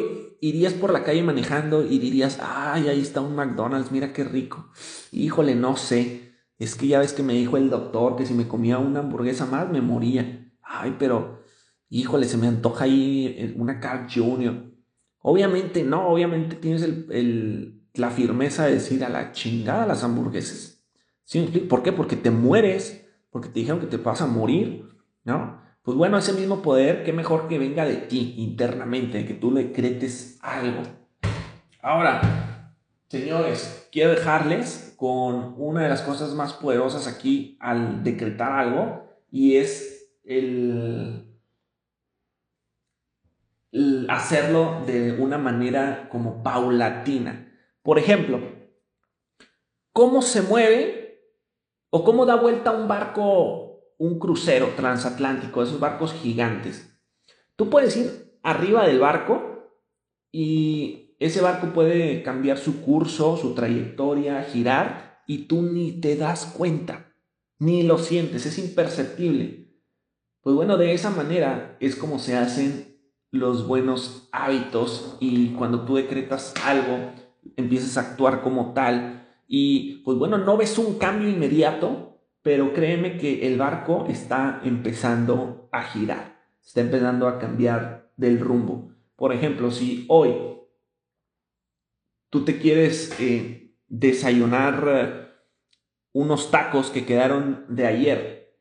irías 0.42 0.74
por 0.74 0.92
la 0.92 1.04
calle 1.04 1.24
manejando 1.24 1.86
y 1.86 2.00
dirías, 2.00 2.40
ay, 2.42 2.90
ahí 2.90 3.00
está 3.00 3.22
un 3.22 3.36
McDonald's, 3.36 3.92
mira 3.92 4.12
qué 4.12 4.24
rico? 4.24 4.70
Híjole, 5.12 5.56
no 5.56 5.78
sé. 5.78 6.34
Es 6.58 6.76
que 6.76 6.88
ya 6.88 7.00
ves 7.00 7.14
que 7.14 7.24
me 7.24 7.34
dijo 7.34 7.58
el 7.58 7.70
doctor 7.70 8.16
que 8.18 8.26
si 8.26 8.34
me 8.34 8.48
comía 8.48 8.78
una 8.80 9.00
hamburguesa 9.00 9.46
más 9.46 9.70
me 9.70 9.82
moría. 9.82 10.52
Ay, 10.62 10.96
pero, 11.00 11.44
híjole, 11.90 12.28
se 12.28 12.38
me 12.38 12.48
antoja 12.48 12.86
ahí 12.86 13.54
una 13.56 13.80
Carl 13.80 14.08
Junior. 14.14 14.66
Obviamente 15.20 15.84
no, 15.84 16.08
obviamente 16.10 16.56
tienes 16.56 16.88
la 17.94 18.10
firmeza 18.10 18.66
de 18.66 18.74
decir 18.74 19.04
a 19.04 19.10
la 19.10 19.32
chingada 19.32 19.86
las 19.86 20.04
hamburguesas. 20.04 20.84
¿Sí 21.24 21.40
¿Por 21.70 21.84
qué? 21.84 21.94
Porque 21.94 22.16
te 22.16 22.32
mueres, 22.32 23.08
porque 23.30 23.50
te 23.50 23.60
dijeron 23.60 23.80
que 23.80 23.88
te 23.88 23.98
vas 23.98 24.22
a 24.22 24.28
morir, 24.28 24.86
¿no? 25.24 25.62
Pues 25.84 25.98
bueno, 25.98 26.18
ese 26.20 26.34
mismo 26.34 26.62
poder, 26.62 27.04
qué 27.04 27.12
mejor 27.12 27.48
que 27.48 27.58
venga 27.58 27.86
de 27.86 27.96
ti 27.96 28.36
internamente, 28.38 29.26
que 29.26 29.34
tú 29.34 29.52
le 29.52 29.72
cretes 29.72 30.38
algo. 30.42 30.84
Ahora, 31.82 32.76
señores, 33.08 33.90
quiero 33.92 34.12
dejarles 34.12 34.94
con 34.96 35.56
una 35.58 35.82
de 35.82 35.90
las 35.90 36.04
cosas 36.04 36.36
más 36.36 36.54
poderosas 36.54 37.08
aquí 37.08 37.58
al 37.60 38.04
decretar 38.04 38.52
algo, 38.52 39.10
y 39.32 39.56
es 39.56 40.12
el 40.24 41.26
hacerlo 44.08 44.84
de 44.86 45.14
una 45.14 45.40
manera 45.40 46.10
como 46.12 46.44
paulatina. 46.44 47.52
Por 47.82 47.98
ejemplo, 47.98 48.40
¿cómo 49.94 50.22
se 50.22 50.44
mueve 50.44 51.26
o 51.90 52.04
cómo 52.04 52.28
da 52.28 52.36
vuelta 52.36 52.72
un 52.72 52.88
barco 52.88 53.61
un 54.02 54.18
crucero 54.18 54.74
transatlántico, 54.76 55.62
esos 55.62 55.80
barcos 55.80 56.12
gigantes. 56.12 57.00
Tú 57.56 57.70
puedes 57.70 57.96
ir 57.96 58.40
arriba 58.42 58.88
del 58.88 58.98
barco 58.98 59.70
y 60.32 61.16
ese 61.20 61.40
barco 61.40 61.68
puede 61.68 62.24
cambiar 62.24 62.58
su 62.58 62.82
curso, 62.82 63.38
su 63.38 63.54
trayectoria, 63.54 64.42
girar 64.42 65.22
y 65.28 65.46
tú 65.46 65.62
ni 65.62 65.92
te 66.02 66.16
das 66.16 66.48
cuenta, 66.48 67.14
ni 67.60 67.84
lo 67.84 68.00
sientes, 68.00 68.48
es 68.48 68.58
imperceptible. 68.58 69.72
Pues 70.42 70.56
bueno, 70.56 70.78
de 70.78 70.96
esa 70.96 71.12
manera 71.12 71.78
es 71.80 71.96
como 71.96 72.18
se 72.18 72.36
hacen 72.36 72.98
los 73.30 73.68
buenos 73.68 74.30
hábitos 74.32 75.16
y 75.20 75.50
cuando 75.50 75.86
tú 75.86 75.98
decretas 75.98 76.56
algo, 76.66 77.12
empiezas 77.56 77.98
a 77.98 78.02
actuar 78.10 78.42
como 78.42 78.74
tal 78.74 79.28
y 79.48 79.98
pues 79.98 80.18
bueno, 80.18 80.40
no 80.40 80.58
ves 80.58 80.80
un 80.80 80.98
cambio 80.98 81.30
inmediato, 81.30 82.11
pero 82.42 82.74
créeme 82.74 83.18
que 83.18 83.48
el 83.48 83.58
barco 83.58 84.06
está 84.10 84.62
empezando 84.64 85.70
a 85.72 85.84
girar, 85.84 86.40
está 86.64 86.82
empezando 86.82 87.28
a 87.28 87.40
cambiar 87.40 88.12
del 88.18 88.40
rumbo. 88.40 88.94
Por 89.16 89.34
ejemplo, 89.34 89.72
si 89.72 90.06
hoy 90.10 90.34
tú 92.30 92.44
te 92.44 92.58
quieres 92.58 93.16
eh, 93.20 93.76
desayunar 93.88 94.84
eh, 94.88 95.28
unos 96.14 96.50
tacos 96.50 96.90
que 96.90 97.06
quedaron 97.06 97.66
de 97.70 97.86
ayer, 97.86 98.58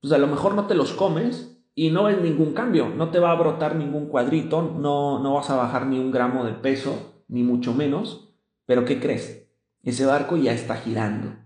pues 0.00 0.12
a 0.12 0.18
lo 0.18 0.26
mejor 0.26 0.54
no 0.54 0.66
te 0.66 0.74
los 0.74 0.92
comes 0.92 1.58
y 1.74 1.90
no 1.90 2.04
ves 2.04 2.20
ningún 2.20 2.52
cambio, 2.54 2.88
no 2.88 3.10
te 3.10 3.18
va 3.18 3.32
a 3.32 3.36
brotar 3.36 3.74
ningún 3.74 4.06
cuadrito, 4.06 4.62
no, 4.62 5.18
no 5.18 5.34
vas 5.34 5.50
a 5.50 5.56
bajar 5.56 5.86
ni 5.86 5.98
un 5.98 6.12
gramo 6.12 6.44
de 6.44 6.52
peso, 6.52 7.24
ni 7.26 7.42
mucho 7.42 7.74
menos, 7.74 8.32
pero 8.66 8.84
¿qué 8.84 9.00
crees? 9.00 9.48
Ese 9.82 10.06
barco 10.06 10.36
ya 10.36 10.52
está 10.52 10.76
girando. 10.76 11.43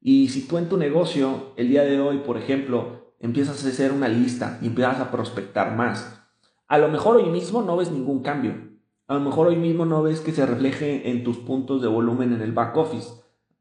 Y 0.00 0.28
si 0.28 0.46
tú 0.48 0.56
en 0.56 0.68
tu 0.68 0.78
negocio, 0.78 1.52
el 1.56 1.68
día 1.68 1.82
de 1.82 2.00
hoy, 2.00 2.18
por 2.18 2.38
ejemplo, 2.38 3.14
empiezas 3.18 3.64
a 3.64 3.68
hacer 3.68 3.92
una 3.92 4.08
lista 4.08 4.58
y 4.62 4.66
empiezas 4.68 4.98
a 5.00 5.10
prospectar 5.10 5.76
más, 5.76 6.20
a 6.68 6.78
lo 6.78 6.88
mejor 6.88 7.16
hoy 7.16 7.28
mismo 7.28 7.62
no 7.62 7.76
ves 7.76 7.90
ningún 7.90 8.22
cambio. 8.22 8.70
A 9.08 9.14
lo 9.14 9.20
mejor 9.20 9.48
hoy 9.48 9.56
mismo 9.56 9.84
no 9.84 10.02
ves 10.02 10.20
que 10.20 10.32
se 10.32 10.46
refleje 10.46 11.10
en 11.10 11.24
tus 11.24 11.38
puntos 11.38 11.82
de 11.82 11.88
volumen 11.88 12.32
en 12.32 12.40
el 12.40 12.52
back 12.52 12.76
office. 12.76 13.10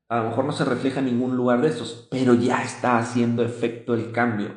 A 0.08 0.19
lo 0.19 0.30
mejor 0.30 0.45
no 0.45 0.52
se 0.52 0.63
refleja 0.63 0.99
en 0.99 1.08
ningún 1.08 1.36
lugar 1.36 1.62
de 1.62 1.69
esos, 1.69 2.08
pero 2.12 2.36
ya 2.36 2.62
está 2.63 2.99
haciendo 2.99 3.43
efecto 3.43 3.95
el 3.95 4.12
cambio. 4.12 4.52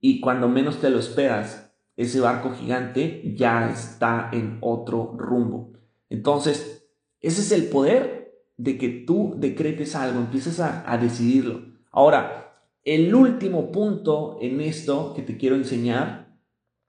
Y 0.00 0.20
cuando 0.20 0.48
menos 0.48 0.78
te 0.78 0.90
lo 0.90 0.98
esperas, 0.98 1.74
ese 1.96 2.20
barco 2.20 2.52
gigante 2.58 3.34
ya 3.36 3.70
está 3.70 4.30
en 4.32 4.58
otro 4.62 5.14
rumbo. 5.16 5.74
Entonces, 6.08 6.88
ese 7.20 7.40
es 7.42 7.52
el 7.52 7.68
poder 7.68 8.23
de 8.56 8.78
que 8.78 8.88
tú 8.88 9.34
decretes 9.36 9.94
algo, 9.94 10.20
empieces 10.20 10.60
a, 10.60 10.90
a 10.90 10.98
decidirlo. 10.98 11.62
Ahora, 11.90 12.44
el 12.82 13.14
último 13.14 13.72
punto 13.72 14.38
en 14.40 14.60
esto 14.60 15.14
que 15.14 15.22
te 15.22 15.36
quiero 15.36 15.56
enseñar 15.56 16.36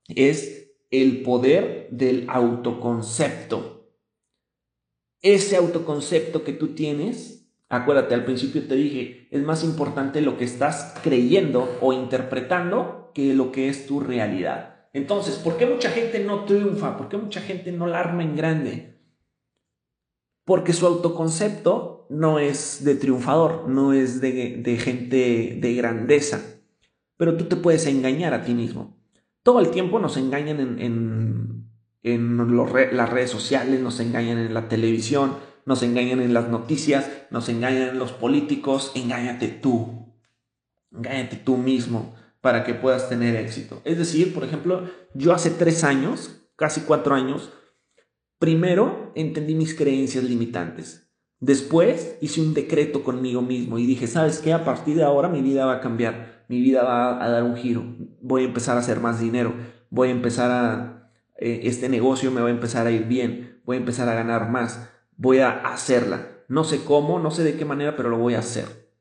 es 0.08 0.74
el 0.92 1.22
poder 1.24 1.88
del 1.92 2.26
autoconcepto. 2.30 3.90
Ese 5.22 5.56
autoconcepto 5.56 6.44
que 6.44 6.54
tú 6.54 6.76
tienes, 6.76 7.48
acuérdate, 7.70 8.14
al 8.14 8.26
principio 8.26 8.68
te 8.68 8.76
dije, 8.76 9.28
es 9.32 9.42
más 9.42 9.64
importante 9.64 10.22
lo 10.22 10.38
que 10.38 10.46
estás 10.46 10.96
creyendo 11.02 11.78
o 11.82 11.94
interpretando 11.94 13.12
que 13.14 13.34
lo 13.34 13.52
que 13.52 13.70
es 13.70 13.88
tu 13.88 14.00
realidad. 14.00 14.88
Entonces, 14.94 15.36
¿por 15.36 15.58
qué 15.58 15.66
mucha 15.66 15.90
gente 15.90 16.24
no 16.24 16.46
triunfa? 16.46 16.98
¿Por 16.98 17.10
qué 17.10 17.18
mucha 17.18 17.42
gente 17.42 17.72
no 17.72 17.88
la 17.88 18.00
arma 18.00 18.24
en 18.24 18.36
grande? 18.36 18.95
Porque 20.46 20.74
su 20.74 20.86
autoconcepto 20.86 22.06
no 22.10 22.40
es 22.40 22.84
de 22.84 22.96
triunfador, 22.96 23.68
no 23.68 23.94
es 23.94 24.22
de, 24.22 24.80
gente 24.80 25.58
de 25.60 25.74
grandeza, 25.74 26.42
pero 27.18 27.36
tú 27.36 27.46
te 27.46 27.56
puedes 27.56 27.88
engañar 27.88 28.34
a 28.34 28.44
ti 28.44 28.54
mismo. 28.54 28.96
Todo 29.42 29.60
el 29.60 29.72
tiempo 29.72 30.00
nos 30.00 30.18
engañan 30.18 30.60
en, 30.80 31.66
las 32.04 33.10
redes 33.10 33.32
sociales, 33.32 33.82
nos 33.82 34.00
engañan 34.00 34.38
en 34.38 34.54
la 34.54 34.70
televisión, 34.70 35.36
nos 35.66 35.82
engañan 35.82 36.22
en 36.22 36.34
las 36.34 36.48
noticias, 36.48 37.10
nos 37.32 37.50
engañan 37.50 37.90
en 37.90 38.00
los 38.00 38.12
políticos, 38.12 38.92
engáñate 38.94 39.48
tú, 39.48 40.14
engáñate 40.92 41.38
tú 41.38 41.58
mismo 41.58 42.16
para 42.42 42.64
que 42.64 42.76
puedas 42.76 43.10
tener 43.10 43.36
éxito. 43.36 43.82
Es 43.84 43.98
decir, 43.98 44.32
por 44.32 44.44
ejemplo, 44.44 44.88
yo 45.16 45.34
hace 45.34 45.50
tres 45.50 45.84
años, 45.84 46.44
casi 46.56 46.82
cuatro 46.82 47.16
años, 47.16 47.52
Primero 48.46 49.12
entendí 49.16 49.56
mis 49.56 49.74
creencias 49.74 50.24
limitantes. 50.24 51.10
Después 51.40 52.16
hice 52.22 52.42
un 52.42 52.54
decreto 52.54 53.04
conmigo 53.04 53.42
mismo 53.42 53.80
y 53.80 53.88
dije, 53.88 54.06
¿sabes 54.06 54.38
qué? 54.38 54.54
A 54.54 54.64
partir 54.64 54.98
de 54.98 55.04
ahora 55.04 55.30
mi 55.30 55.42
vida 55.42 55.66
va 55.66 55.78
a 55.78 55.82
cambiar, 55.82 56.46
mi 56.48 56.62
vida 56.62 56.84
va 56.84 57.26
a 57.26 57.28
dar 57.28 57.42
un 57.42 57.58
giro, 57.58 57.84
voy 58.22 58.44
a 58.44 58.46
empezar 58.46 58.78
a 58.78 58.82
hacer 58.82 59.00
más 59.00 59.20
dinero, 59.20 59.56
voy 59.90 60.10
a 60.10 60.12
empezar 60.12 60.52
a, 60.52 61.12
eh, 61.40 61.62
este 61.64 61.90
negocio 61.90 62.30
me 62.30 62.40
va 62.40 62.50
a 62.50 62.52
empezar 62.52 62.86
a 62.86 62.92
ir 62.92 63.06
bien, 63.06 63.64
voy 63.66 63.78
a 63.78 63.80
empezar 63.80 64.10
a 64.10 64.14
ganar 64.14 64.52
más, 64.52 64.92
voy 65.18 65.40
a 65.40 65.50
hacerla. 65.50 66.28
No 66.48 66.66
sé 66.66 66.84
cómo, 66.84 67.18
no 67.18 67.32
sé 67.32 67.44
de 67.44 67.58
qué 67.58 67.66
manera, 67.66 67.96
pero 67.96 68.10
lo 68.10 68.20
voy 68.20 68.36
a 68.36 68.40
hacer. 68.42 68.92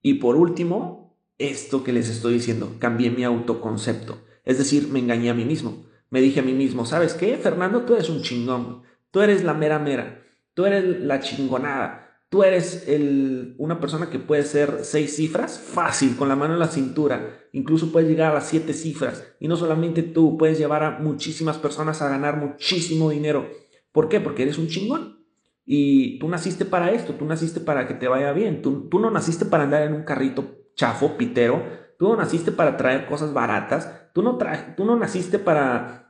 Y 0.00 0.14
por 0.14 0.36
último, 0.36 1.18
esto 1.36 1.84
que 1.84 1.92
les 1.92 2.08
estoy 2.08 2.32
diciendo, 2.32 2.76
cambié 2.78 3.10
mi 3.10 3.22
autoconcepto, 3.22 4.22
es 4.44 4.56
decir, 4.56 4.88
me 4.88 5.00
engañé 5.00 5.28
a 5.28 5.34
mí 5.34 5.44
mismo 5.44 5.92
me 6.14 6.20
dije 6.20 6.38
a 6.38 6.44
mí 6.44 6.52
mismo, 6.52 6.86
¿sabes 6.86 7.14
qué? 7.14 7.36
Fernando, 7.38 7.82
tú 7.82 7.94
eres 7.94 8.08
un 8.08 8.22
chingón, 8.22 8.84
tú 9.10 9.20
eres 9.20 9.42
la 9.42 9.52
mera 9.52 9.80
mera, 9.80 10.22
tú 10.54 10.64
eres 10.64 11.00
la 11.00 11.18
chingonada, 11.18 12.20
tú 12.28 12.44
eres 12.44 12.86
el, 12.86 13.56
una 13.58 13.80
persona 13.80 14.10
que 14.10 14.20
puede 14.20 14.44
ser 14.44 14.84
seis 14.84 15.16
cifras 15.16 15.58
fácil, 15.58 16.14
con 16.14 16.28
la 16.28 16.36
mano 16.36 16.54
en 16.54 16.60
la 16.60 16.68
cintura, 16.68 17.40
incluso 17.50 17.90
puedes 17.90 18.08
llegar 18.08 18.30
a 18.30 18.34
las 18.34 18.46
siete 18.46 18.74
cifras, 18.74 19.26
y 19.40 19.48
no 19.48 19.56
solamente 19.56 20.04
tú, 20.04 20.38
puedes 20.38 20.56
llevar 20.56 20.84
a 20.84 21.00
muchísimas 21.00 21.58
personas 21.58 22.00
a 22.00 22.08
ganar 22.08 22.36
muchísimo 22.36 23.10
dinero. 23.10 23.50
¿Por 23.90 24.08
qué? 24.08 24.20
Porque 24.20 24.44
eres 24.44 24.56
un 24.56 24.68
chingón. 24.68 25.18
Y 25.66 26.20
tú 26.20 26.28
naciste 26.28 26.64
para 26.64 26.92
esto, 26.92 27.14
tú 27.14 27.24
naciste 27.24 27.58
para 27.58 27.88
que 27.88 27.94
te 27.94 28.06
vaya 28.06 28.32
bien, 28.32 28.62
tú, 28.62 28.88
tú 28.88 29.00
no 29.00 29.10
naciste 29.10 29.46
para 29.46 29.64
andar 29.64 29.82
en 29.82 29.94
un 29.94 30.04
carrito 30.04 30.44
chafo, 30.76 31.16
pitero, 31.16 31.60
tú 31.98 32.06
no 32.06 32.16
naciste 32.16 32.52
para 32.52 32.76
traer 32.76 33.06
cosas 33.06 33.32
baratas, 33.32 34.12
tú 34.12 34.22
no, 34.22 34.38
tú 34.76 34.84
no 34.84 34.94
naciste 34.96 35.40
para 35.40 36.03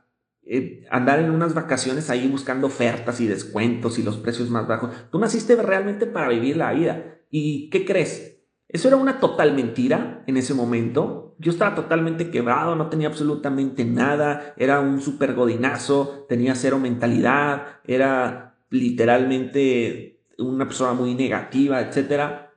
eh, 0.47 0.85
andar 0.91 1.19
en 1.19 1.31
unas 1.31 1.55
vacaciones 1.55 2.11
ahí 2.11 2.27
buscando 2.27 2.67
ofertas 2.67 3.19
y 3.19 3.27
descuentos 3.27 3.97
y 3.97 4.03
los 4.03 4.17
precios 4.17 4.49
más 4.49 4.67
bajos. 4.67 4.91
Tú 5.11 5.17
naciste 5.17 5.55
realmente 5.55 6.05
para 6.05 6.29
vivir 6.29 6.57
la 6.57 6.71
vida. 6.71 7.19
¿Y 7.31 7.69
qué 7.71 7.83
crees? 7.83 8.37
Eso 8.67 8.87
era 8.87 8.97
una 8.97 9.19
total 9.19 9.55
mentira 9.55 10.23
en 10.27 10.37
ese 10.37 10.53
momento. 10.53 11.35
Yo 11.39 11.51
estaba 11.51 11.75
totalmente 11.75 12.29
quebrado, 12.29 12.75
no 12.75 12.89
tenía 12.89 13.07
absolutamente 13.07 13.85
nada, 13.85 14.53
era 14.57 14.79
un 14.79 15.01
super 15.01 15.33
godinazo, 15.33 16.25
tenía 16.29 16.55
cero 16.55 16.79
mentalidad, 16.79 17.79
era 17.83 18.57
literalmente 18.69 20.21
una 20.37 20.65
persona 20.65 20.93
muy 20.93 21.15
negativa, 21.15 21.81
etc. 21.81 22.49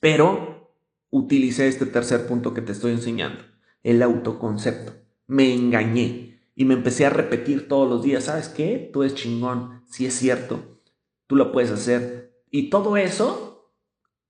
Pero 0.00 0.72
utilicé 1.10 1.68
este 1.68 1.86
tercer 1.86 2.26
punto 2.26 2.54
que 2.54 2.62
te 2.62 2.72
estoy 2.72 2.92
enseñando, 2.92 3.42
el 3.82 4.02
autoconcepto. 4.02 4.92
Me 5.26 5.54
engañé 5.54 6.29
y 6.60 6.66
me 6.66 6.74
empecé 6.74 7.06
a 7.06 7.10
repetir 7.10 7.68
todos 7.68 7.88
los 7.88 8.02
días, 8.02 8.24
¿sabes 8.24 8.50
qué? 8.50 8.90
Tú 8.92 9.02
eres 9.02 9.14
chingón, 9.14 9.82
si 9.86 10.04
es 10.04 10.12
cierto, 10.12 10.78
tú 11.26 11.34
lo 11.34 11.52
puedes 11.52 11.70
hacer. 11.70 12.44
Y 12.50 12.68
todo 12.68 12.98
eso, 12.98 13.72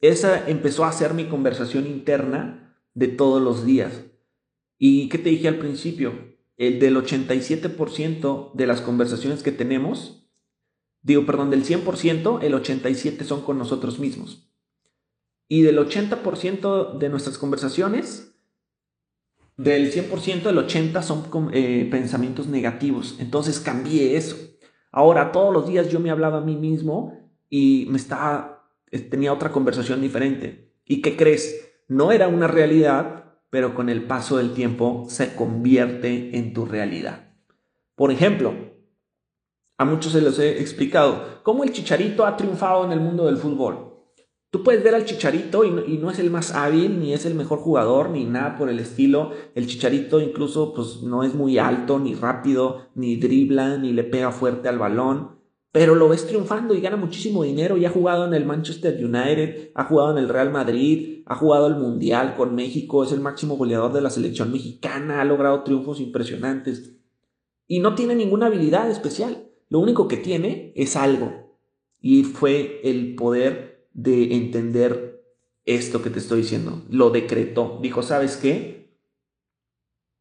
esa 0.00 0.48
empezó 0.48 0.84
a 0.84 0.92
ser 0.92 1.12
mi 1.12 1.24
conversación 1.24 1.88
interna 1.88 2.80
de 2.94 3.08
todos 3.08 3.42
los 3.42 3.66
días. 3.66 4.04
¿Y 4.78 5.08
qué 5.08 5.18
te 5.18 5.30
dije 5.30 5.48
al 5.48 5.58
principio? 5.58 6.36
El 6.56 6.78
del 6.78 6.94
87% 6.98 8.52
de 8.54 8.66
las 8.68 8.80
conversaciones 8.80 9.42
que 9.42 9.50
tenemos, 9.50 10.30
digo, 11.02 11.26
perdón, 11.26 11.50
del 11.50 11.64
100%, 11.64 12.44
el 12.44 12.54
87% 12.54 13.24
son 13.24 13.40
con 13.40 13.58
nosotros 13.58 13.98
mismos. 13.98 14.48
Y 15.48 15.62
del 15.62 15.78
80% 15.78 16.96
de 16.96 17.08
nuestras 17.08 17.38
conversaciones, 17.38 18.29
del 19.62 19.92
100%, 19.92 20.46
el 20.46 20.56
80% 20.56 21.02
son 21.02 21.50
eh, 21.52 21.86
pensamientos 21.90 22.46
negativos. 22.46 23.16
Entonces 23.18 23.60
cambié 23.60 24.16
eso. 24.16 24.36
Ahora, 24.90 25.32
todos 25.32 25.52
los 25.52 25.68
días 25.68 25.90
yo 25.90 26.00
me 26.00 26.10
hablaba 26.10 26.38
a 26.38 26.40
mí 26.40 26.56
mismo 26.56 27.30
y 27.50 27.86
me 27.90 27.98
estaba, 27.98 28.70
eh, 28.90 28.98
tenía 29.00 29.34
otra 29.34 29.52
conversación 29.52 30.00
diferente. 30.00 30.72
¿Y 30.86 31.02
qué 31.02 31.14
crees? 31.14 31.72
No 31.88 32.10
era 32.10 32.26
una 32.26 32.46
realidad, 32.46 33.34
pero 33.50 33.74
con 33.74 33.90
el 33.90 34.04
paso 34.04 34.38
del 34.38 34.54
tiempo 34.54 35.04
se 35.10 35.34
convierte 35.34 36.38
en 36.38 36.54
tu 36.54 36.64
realidad. 36.64 37.34
Por 37.96 38.12
ejemplo, 38.12 38.54
a 39.76 39.84
muchos 39.84 40.12
se 40.12 40.22
les 40.22 40.38
he 40.38 40.58
explicado 40.58 41.42
cómo 41.42 41.64
el 41.64 41.72
chicharito 41.72 42.24
ha 42.24 42.38
triunfado 42.38 42.86
en 42.86 42.92
el 42.92 43.00
mundo 43.00 43.26
del 43.26 43.36
fútbol. 43.36 43.89
Tú 44.50 44.64
puedes 44.64 44.82
ver 44.82 44.96
al 44.96 45.04
Chicharito 45.04 45.62
y 45.64 45.98
no, 45.98 46.10
es 46.10 46.18
el 46.18 46.28
más 46.28 46.52
hábil, 46.52 46.98
ni 46.98 47.12
es 47.12 47.24
el 47.24 47.36
mejor 47.36 47.60
jugador, 47.60 48.10
ni 48.10 48.24
nada 48.24 48.56
por 48.58 48.68
el 48.68 48.80
estilo. 48.80 49.30
El 49.54 49.68
Chicharito 49.68 50.20
incluso 50.20 50.74
pues, 50.74 51.02
no 51.02 51.22
es 51.22 51.34
muy 51.34 51.58
alto, 51.58 52.00
ni 52.00 52.14
rápido, 52.14 52.88
ni 52.96 53.14
dribla, 53.14 53.78
ni 53.78 53.92
le 53.92 54.02
pega 54.02 54.32
fuerte 54.32 54.68
al 54.68 54.78
balón. 54.78 55.38
pero 55.72 55.94
lo 55.94 56.08
ves 56.08 56.26
triunfando 56.26 56.74
y 56.74 56.80
gana 56.80 56.96
muchísimo 56.96 57.44
dinero 57.44 57.76
y 57.76 57.84
ha 57.84 57.90
jugado 57.90 58.26
en 58.26 58.34
el 58.34 58.44
Manchester 58.44 58.92
United, 59.04 59.70
ha 59.76 59.84
jugado 59.84 60.10
en 60.10 60.18
el 60.18 60.28
Real 60.28 60.50
Madrid, 60.50 61.22
ha 61.26 61.36
jugado 61.36 61.68
el 61.68 61.76
Mundial 61.76 62.34
con 62.36 62.56
México, 62.56 63.04
es 63.04 63.12
el 63.12 63.20
máximo 63.20 63.56
goleador 63.56 63.92
de 63.92 64.00
la 64.00 64.10
selección 64.10 64.50
mexicana, 64.50 65.20
ha 65.20 65.24
logrado 65.24 65.62
triunfos 65.62 66.00
impresionantes 66.00 66.96
y 67.68 67.78
no 67.78 67.94
tiene 67.94 68.16
ninguna 68.16 68.46
habilidad 68.46 68.90
especial. 68.90 69.44
Lo 69.68 69.78
único 69.78 70.08
que 70.08 70.16
tiene 70.16 70.72
es 70.74 70.96
algo 70.96 71.56
y 72.00 72.24
fue 72.24 72.80
el 72.82 73.14
poder 73.14 73.69
de 73.92 74.34
entender 74.34 75.24
esto 75.64 76.02
que 76.02 76.10
te 76.10 76.18
estoy 76.18 76.42
diciendo. 76.42 76.82
Lo 76.90 77.10
decretó. 77.10 77.78
Dijo, 77.82 78.02
¿sabes 78.02 78.36
qué? 78.36 78.98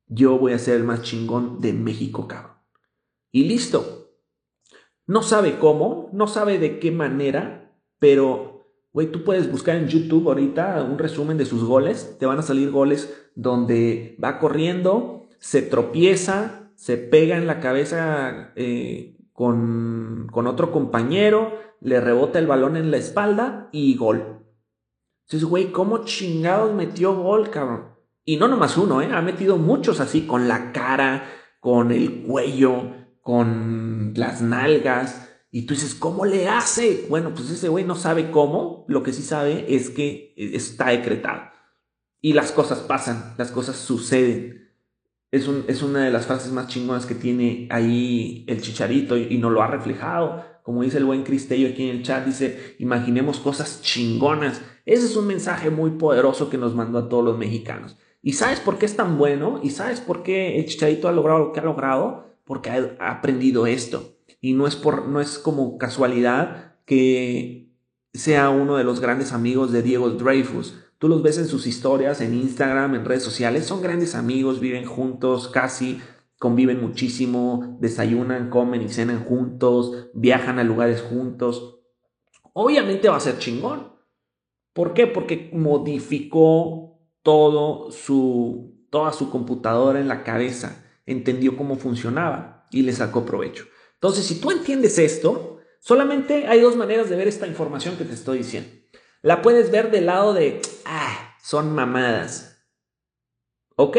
Yo 0.08 0.38
voy 0.38 0.54
a 0.54 0.60
ser 0.60 0.76
el 0.76 0.84
más 0.84 1.04
chingón 1.04 1.62
de 1.62 1.74
México, 1.74 2.28
cabrón. 2.28 2.58
Y 3.32 3.46
listo. 3.46 4.12
No 5.06 5.24
sabe 5.24 5.58
cómo, 5.60 6.10
no 6.14 6.28
sabe 6.28 6.60
de 6.60 6.80
qué 6.80 6.92
manera, 6.92 7.76
pero, 8.00 8.68
güey, 8.92 9.12
tú 9.12 9.24
puedes 9.24 9.52
buscar 9.52 9.76
en 9.76 9.88
YouTube 9.88 10.28
ahorita 10.28 10.84
un 10.84 11.00
resumen 11.00 11.38
de 11.38 11.46
sus 11.46 11.64
goles. 11.64 12.18
Te 12.20 12.26
van 12.26 12.40
a 12.40 12.44
salir 12.44 12.72
goles 12.72 13.30
donde 13.36 14.16
va 14.24 14.40
corriendo, 14.40 15.28
se 15.40 15.62
tropieza, 15.62 16.72
se 16.76 16.98
pega 16.98 17.38
en 17.38 17.48
la 17.48 17.60
cabeza 17.60 18.52
eh, 18.56 19.19
con, 19.40 20.28
con 20.34 20.48
otro 20.48 20.70
compañero, 20.70 21.58
le 21.80 22.02
rebota 22.02 22.40
el 22.40 22.48
balón 22.48 22.76
en 22.76 22.92
la 22.92 22.98
espalda 22.98 23.70
y 23.72 23.96
gol. 23.96 24.46
Entonces, 25.26 25.48
güey, 25.48 25.72
¿cómo 25.72 26.04
chingados 26.04 26.76
metió 26.76 27.16
gol, 27.16 27.50
cabrón? 27.50 27.96
Y 28.26 28.36
no 28.36 28.50
nomás 28.50 28.76
uno, 28.76 29.02
¿eh? 29.02 29.08
Ha 29.14 29.22
metido 29.22 29.56
muchos 29.56 30.02
así, 30.02 30.28
con 30.28 30.50
la 30.50 30.74
cara, 30.74 31.24
con 31.62 31.94
el 31.94 32.24
cuello, 32.24 32.84
con 33.22 34.12
las 34.18 34.42
nalgas. 34.42 35.30
Y 35.52 35.62
tú 35.62 35.74
dices, 35.74 35.96
¿cómo 35.96 36.26
le 36.26 36.50
hace? 36.50 37.06
Bueno, 37.08 37.34
pues 37.34 37.50
ese 37.50 37.70
güey 37.70 37.86
no 37.86 37.96
sabe 37.96 38.32
cómo. 38.32 38.84
Lo 38.90 39.04
que 39.04 39.14
sí 39.14 39.22
sabe 39.22 39.74
es 39.74 39.90
que 39.90 40.34
está 40.36 40.90
decretado. 40.90 41.44
Y 42.20 42.34
las 42.34 42.52
cosas 42.52 42.80
pasan, 42.80 43.36
las 43.38 43.52
cosas 43.52 43.78
suceden. 43.78 44.69
Es, 45.32 45.48
un, 45.48 45.66
es 45.68 45.84
una 45.84 46.04
de 46.04 46.12
las 46.12 46.26
frases 46.26 46.52
más 46.52 46.68
chingonas 46.68 47.06
que 47.06 47.16
tiene 47.16 47.68
ahí 47.70 48.46
el 48.48 48.62
chicharito 48.62 49.18
y, 49.18 49.38
no 49.38 49.50
lo 49.50 49.62
ha 49.62 49.68
reflejado. 49.68 50.44
Como 50.64 50.84
dice 50.84 50.98
el 50.98 51.06
buen 51.06 51.24
Cristello 51.24 51.70
aquí 51.70 51.90
en 51.90 51.98
el 51.98 52.04
chat, 52.04 52.26
dice, 52.26 52.76
imaginemos 52.80 53.40
cosas 53.40 53.82
chingonas. 53.82 54.62
Ese 54.86 55.06
es 55.06 55.16
un 55.16 55.28
mensaje 55.28 55.70
muy 55.70 55.92
poderoso 55.92 56.50
que 56.50 56.58
nos 56.58 56.76
mandó 56.76 57.00
a 57.00 57.10
todos 57.10 57.24
los 57.24 57.38
mexicanos. 57.38 57.98
¿Y 58.22 58.34
sabes 58.34 58.60
por 58.60 58.78
qué 58.78 58.86
es 58.86 58.96
tan 58.96 59.18
bueno? 59.18 59.60
¿Y 59.64 59.70
sabes 59.70 60.02
por 60.02 60.24
qué 60.24 60.58
el 60.58 60.66
chicharito 60.66 61.08
ha 61.08 61.12
logrado 61.12 61.40
lo 61.40 61.52
que 61.54 61.60
ha 61.60 61.64
logrado? 61.64 62.30
porque 62.50 62.72
ha 62.72 63.12
aprendido 63.12 63.68
esto. 63.68 64.18
Y 64.42 64.54
no 64.54 64.66
es, 64.66 64.76
por, 64.76 65.08
no 65.08 65.22
es 65.22 65.38
como 65.38 65.78
casualidad 65.78 66.78
que 66.84 67.70
sea 68.12 68.50
uno 68.50 68.76
de 68.76 68.84
los 68.84 69.02
grandes 69.02 69.34
amigos 69.34 69.72
de 69.72 69.84
Diego 69.84 70.10
Dreyfus. 70.10 70.76
Tú 71.00 71.08
los 71.08 71.24
ves 71.24 71.38
en 71.38 71.48
sus 71.48 71.66
historias, 71.66 72.22
en 72.22 72.34
Instagram, 72.34 72.94
en 72.94 73.06
redes 73.06 73.24
sociales. 73.24 73.66
Son 73.66 73.82
grandes 73.82 74.16
amigos, 74.16 74.60
viven 74.60 74.86
juntos, 74.86 75.48
casi 75.48 76.00
conviven 76.38 76.82
muchísimo, 76.82 77.78
desayunan, 77.80 78.50
comen 78.50 78.82
y 78.82 78.90
cenan 78.90 79.24
juntos, 79.24 80.10
viajan 80.14 80.60
a 80.60 80.64
lugares 80.64 81.02
juntos. 81.02 81.80
Obviamente 82.54 83.10
va 83.10 83.18
a 83.18 83.22
ser 83.22 83.38
chingón. 83.40 83.94
¿Por 84.74 84.94
qué? 84.94 85.08
Porque 85.08 85.50
modificó 85.54 87.00
todo 87.24 87.92
su, 87.92 88.86
toda 88.90 89.14
su 89.14 89.30
computadora 89.30 90.00
en 90.00 90.08
la 90.08 90.24
cabeza 90.24 90.86
entendió 91.06 91.58
cómo 91.58 91.76
funcionaba 91.76 92.68
y 92.72 92.84
le 92.84 92.94
sacó 92.94 93.26
provecho. 93.26 93.66
Entonces, 93.96 94.26
si 94.26 94.40
tú 94.40 94.52
entiendes 94.52 94.98
esto, 95.00 95.60
solamente 95.80 96.48
hay 96.48 96.62
dos 96.62 96.76
maneras 96.76 97.10
de 97.10 97.16
ver 97.16 97.28
esta 97.28 97.48
información 97.48 97.98
que 97.98 98.06
te 98.06 98.14
estoy 98.14 98.40
diciendo. 98.40 98.70
La 99.22 99.42
puedes 99.42 99.70
ver 99.70 99.92
del 99.92 100.06
lado 100.06 100.34
de, 100.34 100.62
ah, 100.86 101.36
son 101.42 101.74
mamadas. 101.76 102.66
¿Ok? 103.76 103.98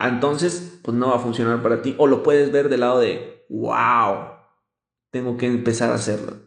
Entonces, 0.00 0.80
pues 0.82 0.96
no 0.96 1.10
va 1.10 1.16
a 1.16 1.20
funcionar 1.20 1.62
para 1.62 1.82
ti. 1.82 1.94
O 1.98 2.06
lo 2.06 2.22
puedes 2.22 2.50
ver 2.50 2.68
del 2.68 2.80
lado 2.80 2.98
de, 2.98 3.44
wow, 3.48 4.30
tengo 5.10 5.36
que 5.36 5.46
empezar 5.46 5.90
a 5.90 5.94
hacerlo. 5.94 6.38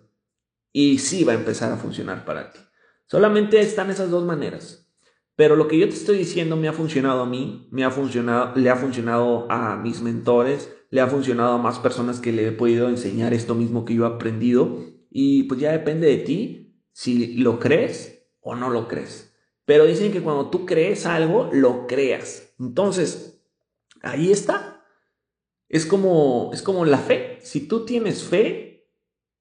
Y 0.74 1.00
sí 1.00 1.24
va 1.24 1.34
a 1.34 1.36
empezar 1.36 1.72
a 1.72 1.78
funcionar 1.78 2.26
para 2.26 2.52
ti. 2.52 2.60
Solamente 3.06 3.60
están 3.60 3.90
esas 3.90 4.10
dos 4.10 4.26
maneras. 4.26 4.92
Pero 5.36 5.56
lo 5.56 5.68
que 5.68 5.80
yo 5.80 5.88
te 5.88 5.96
estoy 5.96 6.18
diciendo 6.18 6.58
me 6.58 6.68
ha 6.68 6.74
funcionado 6.74 7.22
a 7.22 7.26
mí, 7.26 7.68
me 7.72 7.84
ha 7.84 7.92
funcionado, 7.92 8.56
le 8.56 8.70
ha 8.70 8.76
funcionado 8.76 9.48
a 9.50 9.78
mis 9.78 10.02
mentores, 10.02 10.72
le 10.90 11.02
ha 11.02 11.08
funcionado 11.08 11.54
a 11.54 11.58
más 11.58 11.80
personas 11.80 12.20
que 12.20 12.32
le 12.32 12.48
he 12.48 12.52
podido 12.52 12.90
enseñar 12.90 13.34
esto 13.34 13.56
mismo 13.56 13.86
que 13.86 13.96
yo 13.96 14.04
he 14.04 14.08
aprendido. 14.08 14.80
Y 15.10 15.44
pues 15.44 15.60
ya 15.60 15.72
depende 15.72 16.08
de 16.08 16.18
ti 16.18 16.63
si 16.94 17.36
lo 17.36 17.60
crees 17.60 18.24
o 18.40 18.56
no 18.56 18.70
lo 18.70 18.88
crees. 18.88 19.34
Pero 19.66 19.86
dicen 19.86 20.12
que 20.12 20.22
cuando 20.22 20.50
tú 20.50 20.66
crees 20.66 21.06
algo, 21.06 21.50
lo 21.52 21.88
creas. 21.88 22.54
Entonces, 22.60 23.42
ahí 24.02 24.32
está. 24.32 24.86
Es 25.70 25.86
como, 25.86 26.52
es 26.54 26.62
como 26.62 26.86
la 26.86 26.98
fe. 26.98 27.40
Si 27.42 27.68
tú 27.68 27.86
tienes 27.86 28.24
fe, 28.24 28.88